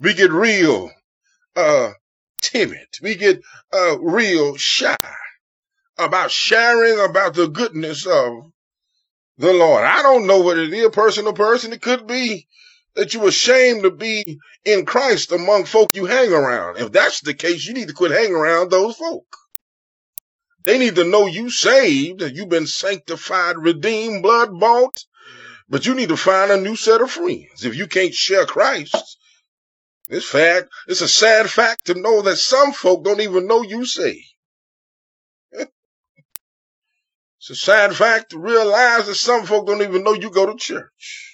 We 0.00 0.14
get 0.14 0.32
real 0.32 0.90
uh 1.56 1.92
timid. 2.40 2.86
We 3.02 3.16
get 3.16 3.42
uh 3.72 3.98
real 4.00 4.56
shy 4.56 4.96
about 5.98 6.30
sharing 6.30 7.00
about 7.04 7.34
the 7.34 7.48
goodness 7.48 8.06
of 8.06 8.32
the 9.38 9.52
Lord. 9.52 9.84
I 9.84 10.02
don't 10.02 10.26
know 10.26 10.40
what 10.40 10.58
it 10.58 10.72
is, 10.72 10.88
person 10.90 11.24
to 11.24 11.32
person. 11.32 11.72
It 11.72 11.82
could 11.82 12.06
be 12.06 12.46
that 12.98 13.14
you're 13.14 13.28
ashamed 13.28 13.84
to 13.84 13.92
be 13.92 14.40
in 14.64 14.84
Christ 14.84 15.30
among 15.30 15.66
folk 15.66 15.94
you 15.94 16.06
hang 16.06 16.32
around. 16.32 16.78
If 16.78 16.90
that's 16.90 17.20
the 17.20 17.32
case, 17.32 17.64
you 17.64 17.72
need 17.72 17.86
to 17.86 17.94
quit 17.94 18.10
hanging 18.10 18.34
around 18.34 18.72
those 18.72 18.96
folk. 18.96 19.24
They 20.64 20.78
need 20.78 20.96
to 20.96 21.04
know 21.04 21.28
you 21.28 21.48
saved, 21.48 22.22
you've 22.22 22.48
been 22.48 22.66
sanctified, 22.66 23.56
redeemed, 23.56 24.24
blood 24.24 24.58
bought, 24.58 25.04
but 25.68 25.86
you 25.86 25.94
need 25.94 26.08
to 26.08 26.16
find 26.16 26.50
a 26.50 26.56
new 26.56 26.74
set 26.74 27.00
of 27.00 27.12
friends. 27.12 27.64
If 27.64 27.76
you 27.76 27.86
can't 27.86 28.12
share 28.12 28.46
Christ, 28.46 28.96
it's 30.08 30.26
fact, 30.28 30.68
it's 30.88 31.00
a 31.00 31.06
sad 31.06 31.48
fact 31.48 31.86
to 31.86 31.94
know 31.94 32.22
that 32.22 32.38
some 32.38 32.72
folk 32.72 33.04
don't 33.04 33.20
even 33.20 33.46
know 33.46 33.62
you 33.62 33.86
saved. 33.86 34.26
It's 37.38 37.50
a 37.50 37.54
sad 37.54 37.94
fact 37.94 38.30
to 38.30 38.40
realize 38.40 39.06
that 39.06 39.14
some 39.14 39.46
folk 39.46 39.68
don't 39.68 39.82
even 39.82 40.02
know 40.02 40.14
you 40.14 40.30
go 40.30 40.46
to 40.46 40.56
church. 40.56 41.27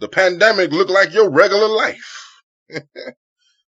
The 0.00 0.08
pandemic 0.08 0.72
looked 0.72 0.90
like 0.90 1.12
your 1.12 1.30
regular 1.30 1.68
life. 1.68 2.42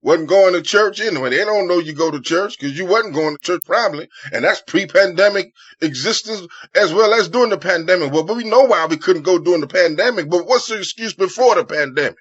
wasn't 0.02 0.28
going 0.28 0.54
to 0.54 0.62
church 0.62 1.00
anyway. 1.00 1.30
They 1.30 1.45
don't 1.45 1.66
know 1.66 1.78
you 1.78 1.92
go 1.92 2.12
to 2.12 2.21
church 2.21 2.59
because 2.59 2.78
you 2.78 2.87
wasn't 2.87 3.14
going 3.14 3.37
to 3.37 3.42
church 3.42 3.62
probably. 3.66 4.09
And 4.33 4.45
that's 4.45 4.62
pre-pandemic 4.62 5.52
existence 5.80 6.47
as 6.75 6.92
well 6.92 7.12
as 7.14 7.28
during 7.28 7.50
the 7.50 7.59
pandemic. 7.59 8.12
Well, 8.12 8.23
but 8.23 8.37
we 8.37 8.45
know 8.45 8.62
why 8.62 8.87
we 8.87 8.99
couldn't 8.99 9.23
go 9.23 9.38
during 9.38 9.62
the 9.62 9.66
pandemic, 9.66 10.30
but 10.30 10.47
what's 10.47 10.68
the 10.68 10.78
excuse 10.78 11.14
before 11.14 11.56
the 11.56 11.64
pandemic? 11.64 12.16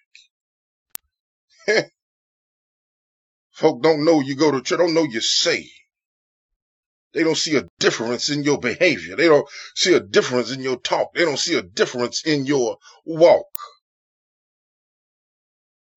Folk 3.51 3.83
don't 3.83 4.03
know 4.03 4.19
you 4.19 4.35
go 4.35 4.51
to 4.51 4.62
church, 4.62 4.79
don't 4.79 4.93
know 4.95 5.03
you're 5.03 5.21
saved. 5.21 5.69
They 7.13 7.24
don't 7.24 7.38
see 7.38 7.55
a 7.55 7.65
difference 7.79 8.29
in 8.29 8.43
your 8.43 8.59
behavior. 8.59 9.15
They 9.15 9.27
don't 9.27 9.47
see 9.75 9.93
a 9.93 10.00
difference 10.00 10.51
in 10.51 10.62
your 10.62 10.77
talk. 10.77 11.13
They 11.13 11.24
don't 11.24 11.39
see 11.39 11.55
a 11.55 11.62
difference 11.62 12.25
in 12.25 12.45
your 12.45 12.77
walk. 13.05 13.47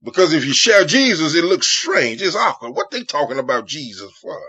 Because 0.03 0.33
if 0.33 0.45
you 0.45 0.55
share 0.55 0.85
Jesus, 0.85 1.35
it 1.35 1.45
looks 1.45 1.67
strange. 1.67 2.23
It's 2.23 2.37
awkward. 2.37 2.71
What 2.71 2.91
they 2.91 3.03
talking 3.03 3.39
about 3.39 3.67
Jesus 3.67 4.13
for? 4.21 4.41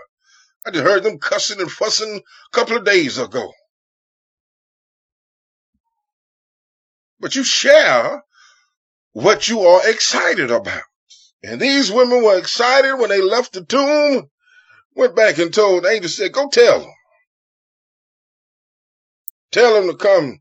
I 0.66 0.70
just 0.70 0.84
heard 0.84 1.02
them 1.02 1.18
cussing 1.18 1.60
and 1.60 1.70
fussing 1.70 2.16
a 2.18 2.56
couple 2.56 2.76
of 2.76 2.84
days 2.84 3.18
ago. 3.18 3.52
But 7.18 7.34
you 7.34 7.44
share 7.44 8.22
what 9.12 9.48
you 9.48 9.60
are 9.62 9.90
excited 9.90 10.50
about. 10.50 10.82
And 11.42 11.60
these 11.60 11.90
women 11.90 12.22
were 12.22 12.38
excited 12.38 12.96
when 12.96 13.08
they 13.08 13.22
left 13.22 13.54
the 13.54 13.64
tomb, 13.64 14.30
went 14.94 15.16
back 15.16 15.38
and 15.38 15.52
told 15.52 15.84
the 15.84 15.88
angel, 15.88 16.08
said, 16.08 16.32
go 16.32 16.48
tell 16.48 16.80
them. 16.80 16.90
Tell 19.50 19.74
them 19.74 19.90
to 19.90 19.96
come. 19.96 20.40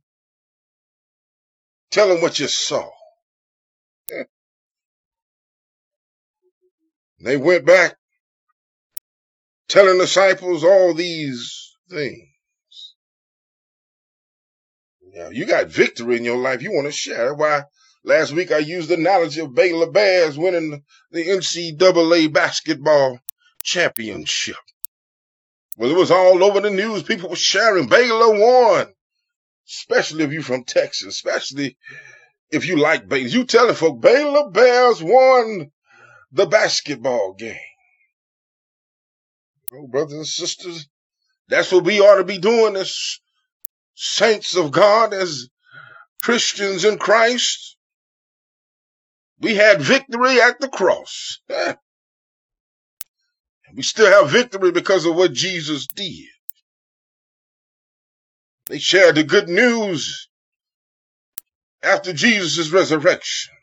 Tell 1.89 2.09
them 2.09 2.21
what 2.21 2.37
you 2.39 2.47
saw. 2.47 2.89
They 7.21 7.37
went 7.37 7.65
back 7.65 7.95
telling 9.67 9.97
disciples 9.99 10.63
all 10.63 10.93
these 10.93 11.75
things. 11.89 12.27
Now, 15.13 15.29
you 15.29 15.45
got 15.45 15.67
victory 15.67 16.17
in 16.17 16.23
your 16.23 16.37
life. 16.37 16.61
You 16.61 16.71
want 16.71 16.87
to 16.87 16.91
share. 16.91 17.33
Why 17.33 17.63
last 18.03 18.31
week 18.31 18.51
I 18.51 18.59
used 18.59 18.89
the 18.89 18.93
analogy 18.93 19.41
of 19.41 19.53
Baylor 19.53 19.91
Bears 19.91 20.37
winning 20.37 20.83
the 21.11 21.27
NCAA 21.27 22.31
basketball 22.31 23.19
championship. 23.63 24.55
Well, 25.77 25.91
it 25.91 25.97
was 25.97 26.11
all 26.11 26.43
over 26.43 26.61
the 26.61 26.69
news. 26.69 27.03
People 27.03 27.29
were 27.29 27.35
sharing. 27.35 27.87
Baylor 27.87 28.39
won. 28.39 28.87
Especially 29.67 30.23
if 30.23 30.31
you're 30.31 30.41
from 30.41 30.63
Texas. 30.63 31.07
Especially 31.07 31.77
if 32.51 32.65
you 32.65 32.77
like 32.77 33.07
Baylor. 33.07 33.27
You 33.27 33.45
telling 33.45 33.75
folk 33.75 33.99
Baylor 34.01 34.49
Bears 34.51 35.01
won 35.01 35.71
the 36.31 36.45
basketball 36.45 37.33
game. 37.33 37.57
Oh, 39.73 39.87
brothers 39.87 40.13
and 40.13 40.27
sisters, 40.27 40.87
that's 41.49 41.71
what 41.71 41.85
we 41.85 41.99
ought 42.01 42.17
to 42.17 42.23
be 42.23 42.39
doing 42.39 42.75
as 42.75 43.19
saints 43.95 44.55
of 44.55 44.71
God, 44.71 45.13
as 45.13 45.49
Christians 46.23 46.85
in 46.85 46.97
Christ. 46.97 47.77
We 49.39 49.55
had 49.55 49.81
victory 49.81 50.41
at 50.41 50.59
the 50.59 50.69
cross. 50.69 51.39
And 53.67 53.77
we 53.77 53.83
still 53.83 54.07
have 54.11 54.31
victory 54.31 54.71
because 54.71 55.05
of 55.05 55.15
what 55.15 55.33
Jesus 55.33 55.87
did. 55.87 56.27
They 58.67 58.79
shared 58.79 59.15
the 59.15 59.23
good 59.23 59.49
news 59.49 60.29
after 61.83 62.13
Jesus' 62.13 62.71
resurrection. 62.71 63.53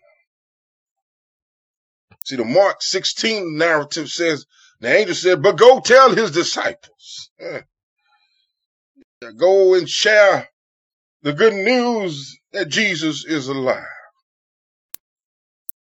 See, 2.26 2.36
the 2.36 2.44
Mark 2.44 2.82
16 2.82 3.56
narrative 3.56 4.08
says, 4.10 4.46
the 4.80 4.92
angel 4.92 5.14
said, 5.14 5.42
but 5.42 5.56
go 5.56 5.78
tell 5.80 6.12
his 6.12 6.32
disciples. 6.32 7.30
Eh, 7.40 7.60
Go 9.36 9.74
and 9.74 9.88
share 9.88 10.48
the 11.22 11.32
good 11.32 11.54
news 11.54 12.36
that 12.52 12.68
Jesus 12.68 13.24
is 13.24 13.48
alive. 13.48 13.84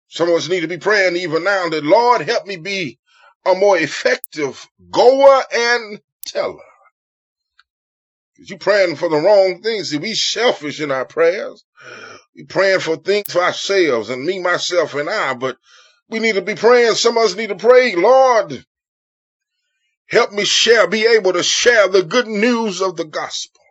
Some 0.10 0.29
of 0.29 0.36
us 0.36 0.50
need 0.50 0.62
to 0.62 0.67
be 0.67 0.77
praying 0.77 1.15
even 1.15 1.46
now 1.46 1.69
that 1.69 1.86
Lord 1.86 2.22
help 2.22 2.46
me 2.46 2.57
be 2.57 3.00
a 3.46 3.55
more 3.55 3.77
effective 3.77 4.67
goer 4.91 5.43
and 5.53 6.01
teller. 6.25 6.60
Cause 8.38 8.50
you're 8.50 8.60
praying 8.60 8.98
for 8.98 9.10
the 9.10 9.17
wrong 9.17 9.62
things. 9.63 9.91
See, 9.91 9.98
we 9.98 10.13
selfish 10.15 10.81
in 10.81 10.91
our 10.91 11.05
prayers. 11.05 11.63
We're 12.36 12.48
praying 12.48 12.81
for 12.81 12.98
things 12.98 13.31
for 13.31 13.41
ourselves 13.43 14.10
and 14.10 14.25
me, 14.25 14.39
myself, 14.39 14.93
and 14.96 15.10
I, 15.10 15.34
but 15.36 15.57
we 16.09 16.19
need 16.19 16.35
to 16.35 16.41
be 16.41 16.55
praying. 16.55 16.95
Some 16.95 17.17
of 17.17 17.23
us 17.23 17.35
need 17.35 17.49
to 17.49 17.55
pray, 17.55 17.95
Lord, 17.95 18.65
help 20.09 20.31
me 20.31 20.45
share, 20.45 20.87
be 20.87 21.05
able 21.05 21.33
to 21.33 21.43
share 21.43 21.87
the 21.87 22.03
good 22.03 22.27
news 22.27 22.81
of 22.81 22.95
the 22.95 23.05
gospel. 23.05 23.61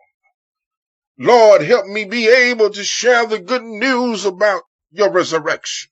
Lord, 1.19 1.61
help 1.61 1.87
me 1.87 2.05
be 2.05 2.27
able 2.27 2.69
to 2.69 2.83
share 2.83 3.25
the 3.25 3.39
good 3.39 3.63
news 3.63 4.25
about 4.25 4.61
your 4.91 5.11
resurrection. 5.11 5.89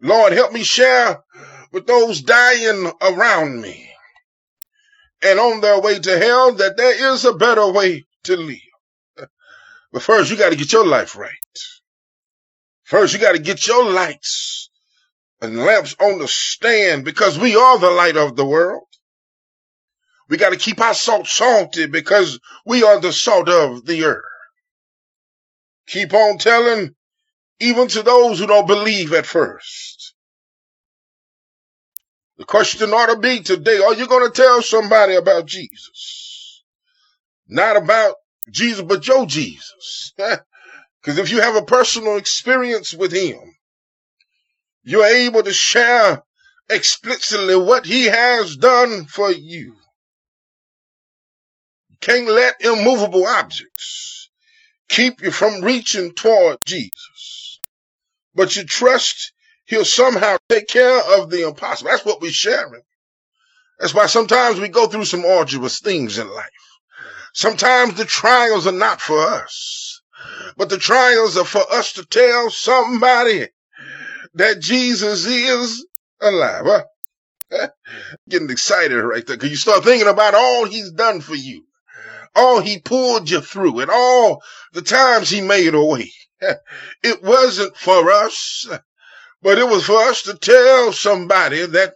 Lord, 0.00 0.32
help 0.32 0.52
me 0.52 0.62
share 0.62 1.22
with 1.72 1.86
those 1.86 2.22
dying 2.22 2.90
around 3.02 3.60
me 3.60 3.90
and 5.22 5.38
on 5.38 5.60
their 5.60 5.80
way 5.80 5.98
to 5.98 6.18
hell 6.18 6.52
that 6.54 6.76
there 6.76 7.12
is 7.12 7.24
a 7.24 7.34
better 7.34 7.70
way 7.70 8.06
to 8.24 8.36
live. 8.36 9.28
But 9.92 10.02
first, 10.02 10.30
you 10.30 10.36
got 10.36 10.50
to 10.50 10.56
get 10.56 10.72
your 10.72 10.86
life 10.86 11.16
right. 11.16 11.30
First, 12.84 13.14
you 13.14 13.20
got 13.20 13.32
to 13.32 13.38
get 13.38 13.66
your 13.66 13.90
lights 13.90 14.65
and 15.40 15.58
lamps 15.58 15.94
on 16.00 16.18
the 16.18 16.28
stand 16.28 17.04
because 17.04 17.38
we 17.38 17.56
are 17.56 17.78
the 17.78 17.90
light 17.90 18.16
of 18.16 18.36
the 18.36 18.44
world. 18.44 18.86
We 20.28 20.36
got 20.36 20.50
to 20.50 20.56
keep 20.58 20.80
our 20.80 20.94
salt 20.94 21.26
salty 21.26 21.86
because 21.86 22.40
we 22.64 22.82
are 22.82 23.00
the 23.00 23.12
salt 23.12 23.48
of 23.48 23.84
the 23.84 24.04
earth. 24.04 24.24
Keep 25.86 26.14
on 26.14 26.38
telling 26.38 26.94
even 27.60 27.88
to 27.88 28.02
those 28.02 28.38
who 28.38 28.46
don't 28.46 28.66
believe 28.66 29.12
at 29.12 29.26
first. 29.26 30.14
The 32.38 32.44
question 32.44 32.90
ought 32.90 33.14
to 33.14 33.18
be 33.18 33.40
today, 33.40 33.78
are 33.78 33.94
you 33.94 34.06
going 34.06 34.30
to 34.30 34.42
tell 34.42 34.62
somebody 34.62 35.14
about 35.14 35.46
Jesus? 35.46 36.64
Not 37.48 37.76
about 37.76 38.16
Jesus, 38.50 38.82
but 38.82 39.06
your 39.06 39.26
Jesus. 39.26 40.12
Because 41.02 41.18
if 41.20 41.30
you 41.30 41.40
have 41.40 41.56
a 41.56 41.62
personal 41.62 42.16
experience 42.16 42.92
with 42.92 43.12
him, 43.12 43.55
you're 44.86 45.04
able 45.04 45.42
to 45.42 45.52
share 45.52 46.22
explicitly 46.70 47.56
what 47.56 47.84
he 47.84 48.04
has 48.04 48.56
done 48.56 49.04
for 49.06 49.32
you. 49.32 49.74
You 51.90 51.96
can't 52.00 52.28
let 52.28 52.60
immovable 52.60 53.26
objects 53.26 54.30
keep 54.88 55.22
you 55.22 55.32
from 55.32 55.62
reaching 55.62 56.14
toward 56.14 56.58
Jesus. 56.64 57.60
But 58.32 58.54
you 58.54 58.62
trust 58.62 59.32
he'll 59.64 59.84
somehow 59.84 60.36
take 60.48 60.68
care 60.68 61.00
of 61.18 61.30
the 61.30 61.48
impossible. 61.48 61.90
That's 61.90 62.04
what 62.04 62.20
we're 62.20 62.30
sharing. 62.30 62.82
That's 63.80 63.92
why 63.92 64.06
sometimes 64.06 64.60
we 64.60 64.68
go 64.68 64.86
through 64.86 65.06
some 65.06 65.24
arduous 65.24 65.80
things 65.80 66.16
in 66.16 66.32
life. 66.32 66.50
Sometimes 67.34 67.94
the 67.94 68.04
trials 68.04 68.68
are 68.68 68.72
not 68.72 69.00
for 69.00 69.18
us, 69.18 70.00
but 70.56 70.68
the 70.68 70.78
trials 70.78 71.36
are 71.36 71.44
for 71.44 71.64
us 71.72 71.94
to 71.94 72.04
tell 72.04 72.50
somebody 72.50 73.48
that 74.36 74.60
Jesus 74.60 75.26
is 75.26 75.86
alive. 76.20 76.84
Huh? 77.50 77.68
Getting 78.28 78.50
excited 78.50 79.02
right 79.02 79.26
there 79.26 79.36
because 79.36 79.50
you 79.50 79.56
start 79.56 79.84
thinking 79.84 80.08
about 80.08 80.34
all 80.34 80.66
he's 80.66 80.92
done 80.92 81.20
for 81.20 81.34
you, 81.34 81.64
all 82.34 82.60
he 82.60 82.78
pulled 82.80 83.30
you 83.30 83.40
through, 83.40 83.80
and 83.80 83.90
all 83.90 84.42
the 84.72 84.82
times 84.82 85.30
he 85.30 85.40
made 85.40 85.74
a 85.74 85.84
way. 85.84 86.10
It 87.02 87.22
wasn't 87.22 87.76
for 87.76 88.10
us, 88.10 88.68
but 89.40 89.58
it 89.58 89.66
was 89.66 89.84
for 89.84 89.98
us 90.00 90.22
to 90.24 90.34
tell 90.34 90.92
somebody 90.92 91.64
that 91.64 91.94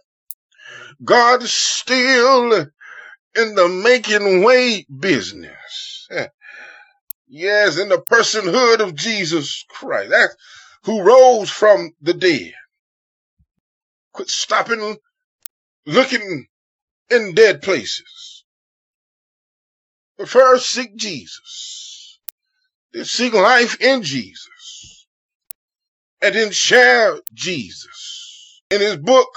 God 1.03 1.43
is 1.43 1.53
still 1.53 2.53
in 2.53 3.55
the 3.55 3.69
making 3.69 4.43
way 4.43 4.85
business. 4.89 6.07
Yes, 7.33 7.79
in 7.79 7.87
the 7.87 7.97
personhood 7.97 8.81
of 8.81 8.93
Jesus 8.93 9.63
Christ. 9.69 10.09
That's 10.09 10.35
who 10.83 11.01
rose 11.01 11.49
from 11.49 11.93
the 12.01 12.13
dead. 12.13 12.53
Quit 14.13 14.29
stopping 14.29 14.97
looking 15.85 16.47
in 17.09 17.33
dead 17.33 17.61
places. 17.61 18.43
But 20.17 20.29
first 20.29 20.69
seek 20.69 20.95
Jesus. 20.95 22.19
Then 22.93 23.05
seek 23.05 23.33
life 23.33 23.79
in 23.81 24.03
Jesus. 24.03 25.07
And 26.21 26.35
then 26.35 26.51
share 26.51 27.19
Jesus. 27.33 28.61
In 28.69 28.81
his 28.81 28.97
book, 28.97 29.29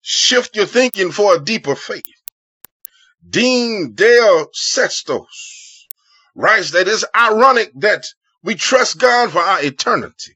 Shift 0.00 0.56
Your 0.56 0.66
Thinking 0.66 1.12
for 1.12 1.36
a 1.36 1.44
Deeper 1.44 1.74
Faith. 1.74 2.04
Dean 3.28 3.92
Dale 3.94 4.48
Sestos 4.52 5.88
writes 6.34 6.72
that 6.72 6.88
it's 6.88 7.04
ironic 7.14 7.72
that 7.76 8.06
we 8.42 8.54
trust 8.54 8.98
God 8.98 9.30
for 9.32 9.38
our 9.38 9.62
eternity, 9.62 10.34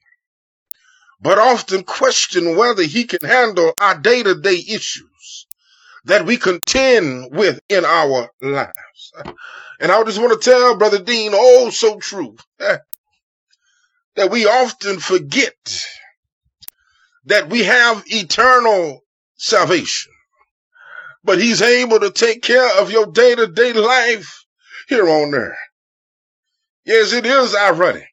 but 1.21 1.37
often 1.37 1.83
question 1.83 2.55
whether 2.55 2.83
he 2.83 3.05
can 3.05 3.27
handle 3.27 3.73
our 3.79 3.97
day 3.97 4.23
to 4.23 4.35
day 4.35 4.57
issues 4.57 5.47
that 6.05 6.25
we 6.25 6.37
contend 6.37 7.35
with 7.35 7.59
in 7.69 7.85
our 7.85 8.29
lives. 8.41 9.13
And 9.79 9.91
I 9.91 10.03
just 10.03 10.19
want 10.19 10.41
to 10.41 10.49
tell 10.49 10.77
Brother 10.77 10.99
Dean, 10.99 11.31
oh, 11.33 11.69
so 11.69 11.97
true, 11.99 12.35
that 12.59 14.31
we 14.31 14.45
often 14.45 14.99
forget 14.99 15.85
that 17.25 17.49
we 17.49 17.63
have 17.63 18.03
eternal 18.07 19.01
salvation 19.35 20.11
but 21.23 21.39
he's 21.39 21.61
able 21.61 21.99
to 21.99 22.11
take 22.11 22.41
care 22.41 22.81
of 22.81 22.91
your 22.91 23.07
day 23.07 23.35
to 23.35 23.47
day 23.47 23.73
life 23.73 24.45
here 24.87 25.07
on 25.07 25.33
earth. 25.33 25.57
Yes, 26.85 27.13
it 27.13 27.25
is 27.25 27.55
ironic 27.55 28.08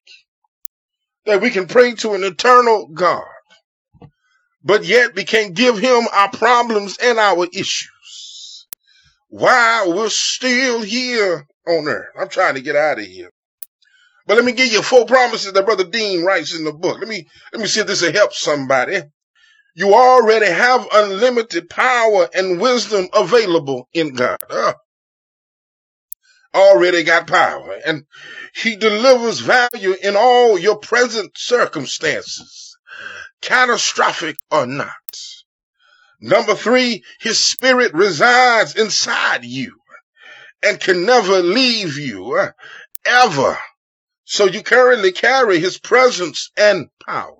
that 1.26 1.42
we 1.42 1.50
can 1.50 1.66
pray 1.66 1.94
to 1.96 2.14
an 2.14 2.24
eternal 2.24 2.88
God, 2.88 3.24
but 4.64 4.84
yet 4.84 5.14
we 5.14 5.24
can't 5.24 5.54
give 5.54 5.78
him 5.78 6.06
our 6.12 6.30
problems 6.30 6.98
and 7.02 7.18
our 7.18 7.46
issues 7.52 8.66
while 9.28 9.94
we're 9.94 10.08
still 10.08 10.82
here 10.82 11.46
on 11.66 11.88
earth. 11.88 12.08
I'm 12.18 12.28
trying 12.28 12.54
to 12.54 12.62
get 12.62 12.76
out 12.76 12.98
of 12.98 13.04
here. 13.06 13.30
But 14.26 14.36
let 14.36 14.44
me 14.44 14.52
give 14.52 14.72
you 14.72 14.82
four 14.82 15.06
promises 15.06 15.52
that 15.52 15.66
Brother 15.66 15.84
Dean 15.84 16.24
writes 16.24 16.56
in 16.56 16.64
the 16.64 16.72
book. 16.72 16.98
Let 16.98 17.08
me 17.08 17.28
let 17.52 17.62
me 17.62 17.68
see 17.68 17.80
if 17.80 17.86
this 17.86 18.02
will 18.02 18.12
help 18.12 18.32
somebody. 18.34 19.02
You 19.74 19.94
already 19.94 20.46
have 20.46 20.88
unlimited 20.92 21.70
power 21.70 22.28
and 22.34 22.60
wisdom 22.60 23.08
available 23.14 23.88
in 23.94 24.14
God. 24.14 24.38
Uh, 24.50 24.74
already 26.54 27.02
got 27.02 27.26
power. 27.26 27.78
And 27.84 28.06
He 28.54 28.76
delivers 28.76 29.40
value 29.40 29.94
in 30.02 30.16
all 30.16 30.58
your 30.58 30.78
present 30.78 31.32
circumstances, 31.36 32.76
catastrophic 33.40 34.36
or 34.50 34.66
not. 34.66 34.90
Number 36.20 36.54
three, 36.54 37.04
His 37.20 37.42
Spirit 37.42 37.92
resides 37.92 38.74
inside 38.74 39.44
you 39.44 39.76
and 40.62 40.80
can 40.80 41.04
never 41.04 41.42
leave 41.42 41.98
you, 41.98 42.36
uh, 42.36 42.50
ever. 43.04 43.58
So 44.24 44.46
you 44.46 44.62
currently 44.62 45.12
carry 45.12 45.60
His 45.60 45.78
presence 45.78 46.50
and 46.56 46.88
power. 47.04 47.36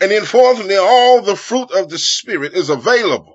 And 0.00 0.10
then 0.10 0.24
fourthly, 0.24 0.76
all 0.76 1.22
the 1.22 1.36
fruit 1.36 1.70
of 1.70 1.88
the 1.88 1.98
Spirit 1.98 2.54
is 2.54 2.68
available 2.68 3.33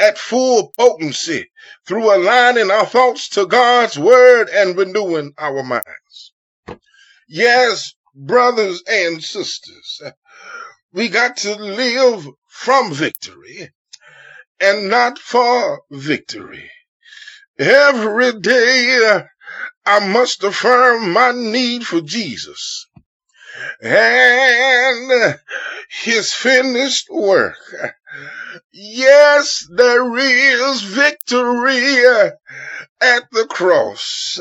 at 0.00 0.18
full 0.18 0.72
potency 0.78 1.50
through 1.86 2.14
aligning 2.14 2.70
our 2.70 2.86
thoughts 2.86 3.28
to 3.30 3.46
God's 3.46 3.98
word 3.98 4.48
and 4.48 4.76
renewing 4.76 5.32
our 5.38 5.62
minds. 5.62 6.32
Yes, 7.28 7.94
brothers 8.14 8.82
and 8.88 9.22
sisters, 9.22 10.00
we 10.92 11.08
got 11.08 11.36
to 11.38 11.54
live 11.54 12.26
from 12.48 12.92
victory 12.92 13.70
and 14.58 14.88
not 14.88 15.18
for 15.18 15.82
victory. 15.90 16.70
Every 17.58 18.40
day 18.40 19.22
I 19.84 20.08
must 20.08 20.42
affirm 20.42 21.12
my 21.12 21.32
need 21.32 21.86
for 21.86 22.00
Jesus 22.00 22.86
and 23.82 25.38
his 26.02 26.32
finished 26.32 27.08
work. 27.10 27.56
Yes, 28.72 29.66
there 29.70 30.16
is 30.16 30.82
victory 30.82 32.04
at 33.00 33.30
the 33.30 33.46
cross 33.48 34.40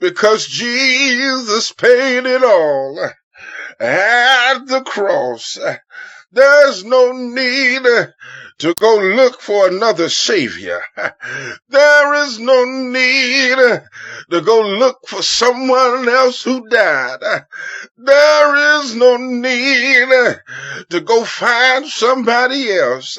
because 0.00 0.46
Jesus 0.46 1.72
paid 1.72 2.26
it 2.26 2.44
all 2.44 3.10
at 3.80 4.66
the 4.66 4.82
cross. 4.82 5.58
There's 6.32 6.84
no 6.84 7.12
need 7.12 7.84
to 8.58 8.74
go 8.80 8.98
look 8.98 9.40
for 9.40 9.68
another 9.68 10.08
savior. 10.08 10.80
There 11.68 12.14
is 12.24 12.40
no 12.40 12.64
need 12.64 13.56
to 14.30 14.40
go 14.40 14.62
look 14.62 14.98
for 15.06 15.22
someone 15.22 16.08
else 16.08 16.42
who 16.42 16.68
died. 16.68 17.20
There 17.96 18.80
is 18.80 18.94
no 18.96 19.16
need 19.16 20.08
to 20.90 21.00
go 21.00 21.24
find 21.24 21.86
somebody 21.86 22.72
else 22.72 23.18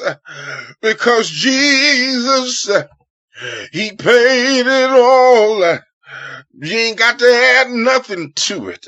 because 0.82 1.30
Jesus, 1.30 2.70
He 3.72 3.92
paid 3.92 4.66
it 4.66 4.90
all. 4.90 5.78
You 6.58 6.76
ain't 6.76 6.98
got 6.98 7.18
to 7.18 7.26
add 7.26 7.70
nothing 7.70 8.32
to 8.32 8.68
it. 8.68 8.86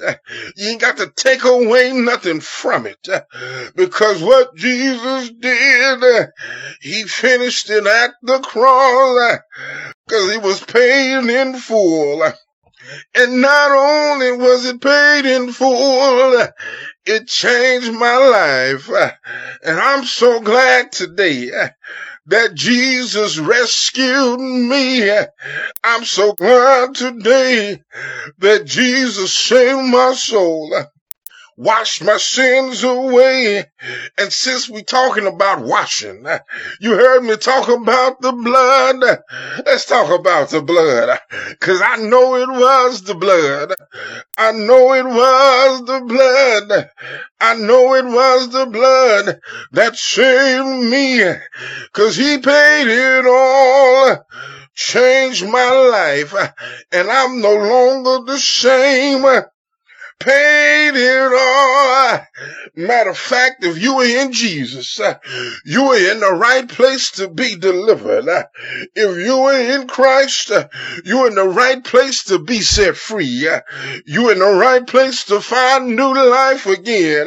You 0.56 0.68
ain't 0.70 0.80
got 0.80 0.98
to 0.98 1.10
take 1.14 1.44
away 1.44 1.92
nothing 1.92 2.40
from 2.40 2.86
it. 2.86 3.08
Because 3.74 4.22
what 4.22 4.54
Jesus 4.54 5.30
did, 5.30 6.28
he 6.80 7.04
finished 7.04 7.70
it 7.70 7.86
at 7.86 8.12
the 8.22 8.38
cross. 8.40 9.38
Because 10.06 10.32
he 10.32 10.38
was 10.38 10.62
paid 10.62 11.28
in 11.28 11.56
full. 11.56 12.22
And 13.14 13.42
not 13.42 13.70
only 13.72 14.32
was 14.32 14.64
it 14.64 14.80
paid 14.80 15.26
in 15.26 15.52
full, 15.52 16.46
it 17.04 17.26
changed 17.26 17.92
my 17.92 18.16
life. 18.16 18.88
And 19.62 19.78
I'm 19.78 20.04
so 20.04 20.40
glad 20.40 20.92
today 20.92 21.50
that 22.28 22.54
Jesus 22.54 23.38
rescued 23.38 24.40
me. 24.40 25.10
I'm 25.84 26.04
so 26.04 26.34
glad 26.34 26.94
today 26.94 27.82
that 28.38 28.66
Jesus 28.66 29.34
saved 29.34 29.90
my 29.90 30.14
soul 30.14 30.74
wash 31.58 32.00
my 32.00 32.16
sins 32.16 32.84
away. 32.84 33.64
And 34.16 34.32
since 34.32 34.70
we 34.70 34.84
talking 34.84 35.26
about 35.26 35.60
washing, 35.60 36.24
you 36.80 36.92
heard 36.92 37.24
me 37.24 37.36
talk 37.36 37.68
about 37.68 38.20
the 38.20 38.32
blood. 38.32 39.18
Let's 39.66 39.84
talk 39.84 40.08
about 40.08 40.50
the 40.50 40.62
blood. 40.62 41.18
Cause 41.58 41.82
I 41.84 41.96
know 41.96 42.36
it 42.36 42.48
was 42.48 43.02
the 43.02 43.16
blood. 43.16 43.74
I 44.36 44.52
know 44.52 44.94
it 44.94 45.04
was 45.04 45.84
the 45.84 46.00
blood. 46.00 46.90
I 47.40 47.54
know 47.54 47.94
it 47.94 48.04
was 48.04 48.50
the 48.50 48.66
blood 48.66 49.40
that 49.72 49.96
saved 49.96 50.90
me. 50.90 51.24
Cause 51.92 52.14
he 52.14 52.38
paid 52.38 52.86
it 52.86 53.26
all 53.26 54.24
changed 54.74 55.44
my 55.44 55.72
life, 55.72 56.32
and 56.92 57.10
I'm 57.10 57.40
no 57.40 57.52
longer 57.52 58.32
the 58.32 58.38
same 58.38 59.26
paid 60.18 60.92
it 60.94 61.32
all. 61.32 62.20
Matter 62.76 63.10
of 63.10 63.18
fact, 63.18 63.64
if 63.64 63.78
you 63.80 63.96
were 63.96 64.04
in 64.04 64.32
Jesus, 64.32 65.00
uh, 65.00 65.18
you 65.64 65.88
were 65.88 65.96
in 66.12 66.20
the 66.20 66.32
right 66.32 66.68
place 66.68 67.12
to 67.12 67.28
be 67.28 67.56
delivered. 67.56 68.28
Uh, 68.28 68.44
If 68.94 69.18
you 69.18 69.38
were 69.38 69.58
in 69.58 69.88
Christ, 69.88 70.50
uh, 70.50 70.68
you 71.04 71.20
were 71.20 71.28
in 71.28 71.34
the 71.34 71.48
right 71.48 71.82
place 71.82 72.24
to 72.24 72.38
be 72.38 72.60
set 72.60 72.96
free. 72.96 73.48
You 74.06 74.24
were 74.24 74.32
in 74.32 74.38
the 74.38 74.54
right 74.54 74.86
place 74.86 75.24
to 75.24 75.40
find 75.40 75.96
new 75.96 76.14
life 76.14 76.66
again. 76.66 77.26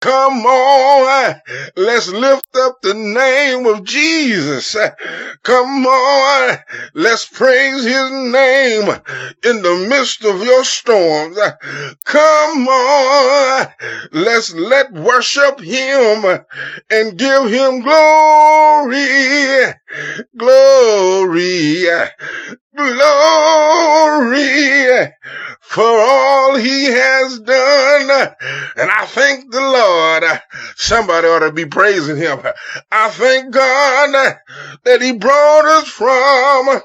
Come 0.00 0.44
on, 0.46 1.40
let's 1.76 2.08
lift 2.08 2.56
up 2.56 2.82
the 2.82 2.94
name 2.94 3.66
of 3.66 3.84
Jesus. 3.84 4.76
Come 5.42 5.86
on, 5.86 6.58
let's 6.94 7.26
praise 7.26 7.84
his 7.84 8.10
name 8.10 8.88
in 9.44 9.62
the 9.62 9.86
midst 9.88 10.24
of 10.24 10.42
your 10.42 10.64
storms. 10.64 11.38
Come 12.04 12.68
on, 12.68 13.66
let's 14.12 14.54
let 14.54 14.92
worship 14.92 15.58
him 15.58 16.24
and 16.90 17.18
give 17.18 17.50
him 17.50 17.80
glory, 17.80 19.72
glory, 20.36 21.86
glory 22.76 23.54
for 25.60 25.82
all 25.82 26.56
he 26.56 26.84
has 26.84 27.40
done. 27.40 28.34
And 28.76 28.90
I 28.90 29.06
thank 29.06 29.50
the 29.50 29.60
Lord. 29.60 30.24
Somebody 30.76 31.26
ought 31.26 31.40
to 31.40 31.52
be 31.52 31.66
praising 31.66 32.16
him. 32.16 32.40
I 32.92 33.10
thank 33.10 33.52
God 33.52 34.36
that 34.84 35.02
he 35.02 35.12
brought 35.12 35.64
us 35.64 35.88
from 35.88 36.80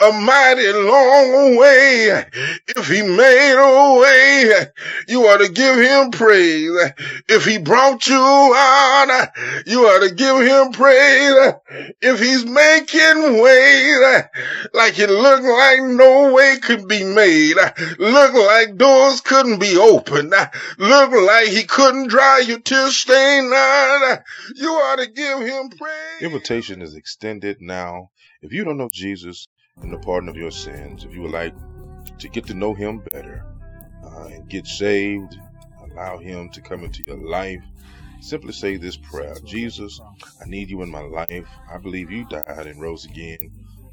a 0.00 0.12
mighty 0.12 0.72
long 0.72 1.56
way. 1.56 2.24
If 2.68 2.88
he 2.88 3.02
made 3.02 3.54
a 3.56 4.00
way, 4.00 4.66
you 5.08 5.26
ought 5.26 5.38
to 5.38 5.50
give 5.50 5.76
him 5.76 6.10
praise. 6.10 6.92
If 7.28 7.44
he 7.44 7.58
brought 7.58 8.06
you 8.06 8.16
out, 8.16 9.28
you 9.66 9.86
ought 9.86 10.06
to 10.06 10.14
give 10.14 10.40
him 10.40 10.72
praise. 10.72 11.54
If 12.00 12.20
he's 12.20 12.44
making 12.44 13.40
ways 13.42 14.24
like 14.74 14.98
it 14.98 15.10
looked 15.10 15.44
like 15.44 15.82
no 15.82 16.32
way 16.32 16.58
could 16.60 16.86
be 16.86 17.04
made, 17.04 17.56
look 17.98 18.34
like 18.34 18.76
doors 18.76 19.20
couldn't 19.22 19.60
be 19.60 19.76
opened, 19.76 20.34
look 20.78 21.10
like 21.10 21.48
he 21.48 21.64
couldn't 21.64 22.08
dry 22.08 22.40
your 22.46 22.60
tear 22.60 22.90
stain 22.90 23.46
you 24.54 24.70
ought 24.70 24.98
to 24.98 25.06
give 25.06 25.40
him 25.40 25.70
praise. 25.70 26.22
Invitation 26.22 26.82
is 26.82 26.94
extended 26.94 27.58
now. 27.60 28.10
If 28.42 28.52
you 28.52 28.64
don't 28.64 28.78
know 28.78 28.90
Jesus, 28.92 29.46
and 29.82 29.92
the 29.92 29.98
pardon 29.98 30.28
of 30.28 30.36
your 30.36 30.50
sins. 30.50 31.04
If 31.04 31.14
you 31.14 31.22
would 31.22 31.32
like 31.32 31.54
to 32.18 32.28
get 32.28 32.46
to 32.46 32.54
know 32.54 32.74
Him 32.74 33.02
better 33.12 33.44
uh, 34.04 34.26
and 34.26 34.48
get 34.48 34.66
saved, 34.66 35.38
allow 35.90 36.18
Him 36.18 36.48
to 36.50 36.60
come 36.60 36.84
into 36.84 37.02
your 37.06 37.18
life, 37.18 37.62
simply 38.20 38.52
say 38.52 38.76
this 38.76 38.96
prayer 38.96 39.34
Jesus, 39.44 40.00
I 40.40 40.48
need 40.48 40.70
you 40.70 40.82
in 40.82 40.90
my 40.90 41.02
life. 41.02 41.46
I 41.70 41.78
believe 41.78 42.10
you 42.10 42.24
died 42.24 42.66
and 42.66 42.80
rose 42.80 43.04
again 43.04 43.38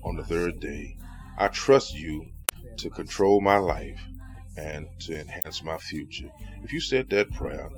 on 0.03 0.15
the 0.15 0.23
third 0.23 0.59
day. 0.59 0.97
I 1.37 1.49
trust 1.49 1.93
you 1.95 2.27
to 2.77 2.89
control 2.89 3.41
my 3.41 3.57
life 3.57 4.01
and 4.55 4.87
to 4.99 5.19
enhance 5.19 5.63
my 5.63 5.77
future. 5.77 6.29
If 6.63 6.71
you 6.71 6.79
said 6.79 7.09
that 7.09 7.31
prayer, 7.33 7.69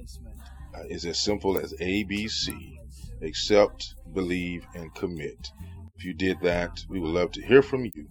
uh, 0.75 0.83
it's 0.89 1.05
as 1.05 1.19
simple 1.19 1.57
as 1.57 1.73
ABC 1.73 2.77
accept, 3.21 3.95
believe, 4.13 4.67
and 4.75 4.93
commit. 4.93 5.51
If 5.97 6.05
you 6.05 6.13
did 6.13 6.39
that, 6.41 6.83
we 6.89 6.99
would 6.99 7.11
love 7.11 7.31
to 7.33 7.45
hear 7.45 7.61
from 7.61 7.85
you. 7.85 8.07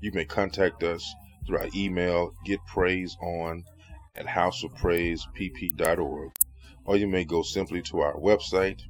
You 0.00 0.10
may 0.12 0.24
contact 0.24 0.82
us 0.82 1.14
through 1.46 1.58
our 1.58 1.68
email, 1.74 2.34
getpraiseon 2.46 3.64
at 4.16 4.26
houseofpraisepp.org, 4.26 6.32
or 6.84 6.96
you 6.96 7.06
may 7.06 7.24
go 7.24 7.42
simply 7.42 7.82
to 7.82 8.00
our 8.00 8.14
website, 8.14 8.80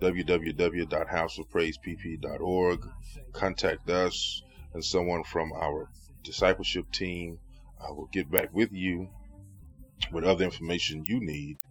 www.houseofpraisepp.org, 0.00 2.88
contact 3.32 3.90
us 3.90 4.42
and 4.74 4.84
someone 4.84 5.24
from 5.24 5.52
our 5.52 5.88
discipleship 6.22 6.90
team 6.92 7.38
will 7.90 8.08
get 8.12 8.30
back 8.30 8.52
with 8.52 8.72
you 8.72 9.08
with 10.12 10.24
other 10.24 10.44
information 10.44 11.04
you 11.06 11.20
need 11.20 11.62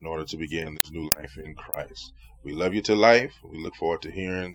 in 0.00 0.06
order 0.06 0.24
to 0.24 0.36
begin 0.36 0.74
this 0.74 0.90
new 0.90 1.10
life 1.16 1.36
in 1.36 1.54
Christ. 1.54 2.12
We 2.42 2.52
love 2.52 2.74
you 2.74 2.82
to 2.82 2.94
life. 2.94 3.34
We 3.42 3.58
look 3.58 3.74
forward 3.74 4.02
to 4.02 4.10
hearing 4.10 4.54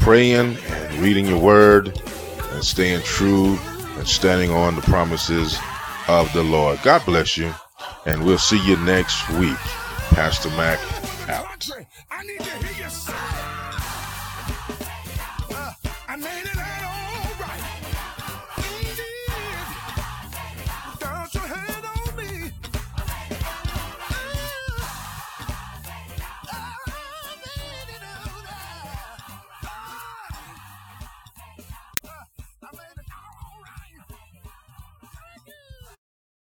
praying 0.00 0.56
and 0.56 0.94
reading 0.94 1.26
your 1.26 1.38
word 1.38 2.00
and 2.52 2.64
staying 2.64 3.02
true 3.02 3.58
and 3.96 4.08
standing 4.08 4.50
on 4.50 4.74
the 4.74 4.82
promises 4.82 5.58
of 6.08 6.32
the 6.32 6.42
Lord. 6.42 6.80
God 6.82 7.04
bless 7.04 7.36
you. 7.36 7.52
And 8.06 8.24
we'll 8.24 8.38
see 8.38 8.64
you 8.66 8.76
next 8.78 9.28
week. 9.30 9.56
Pastor 10.10 10.48
Mac 10.50 10.78
out. 11.28 11.70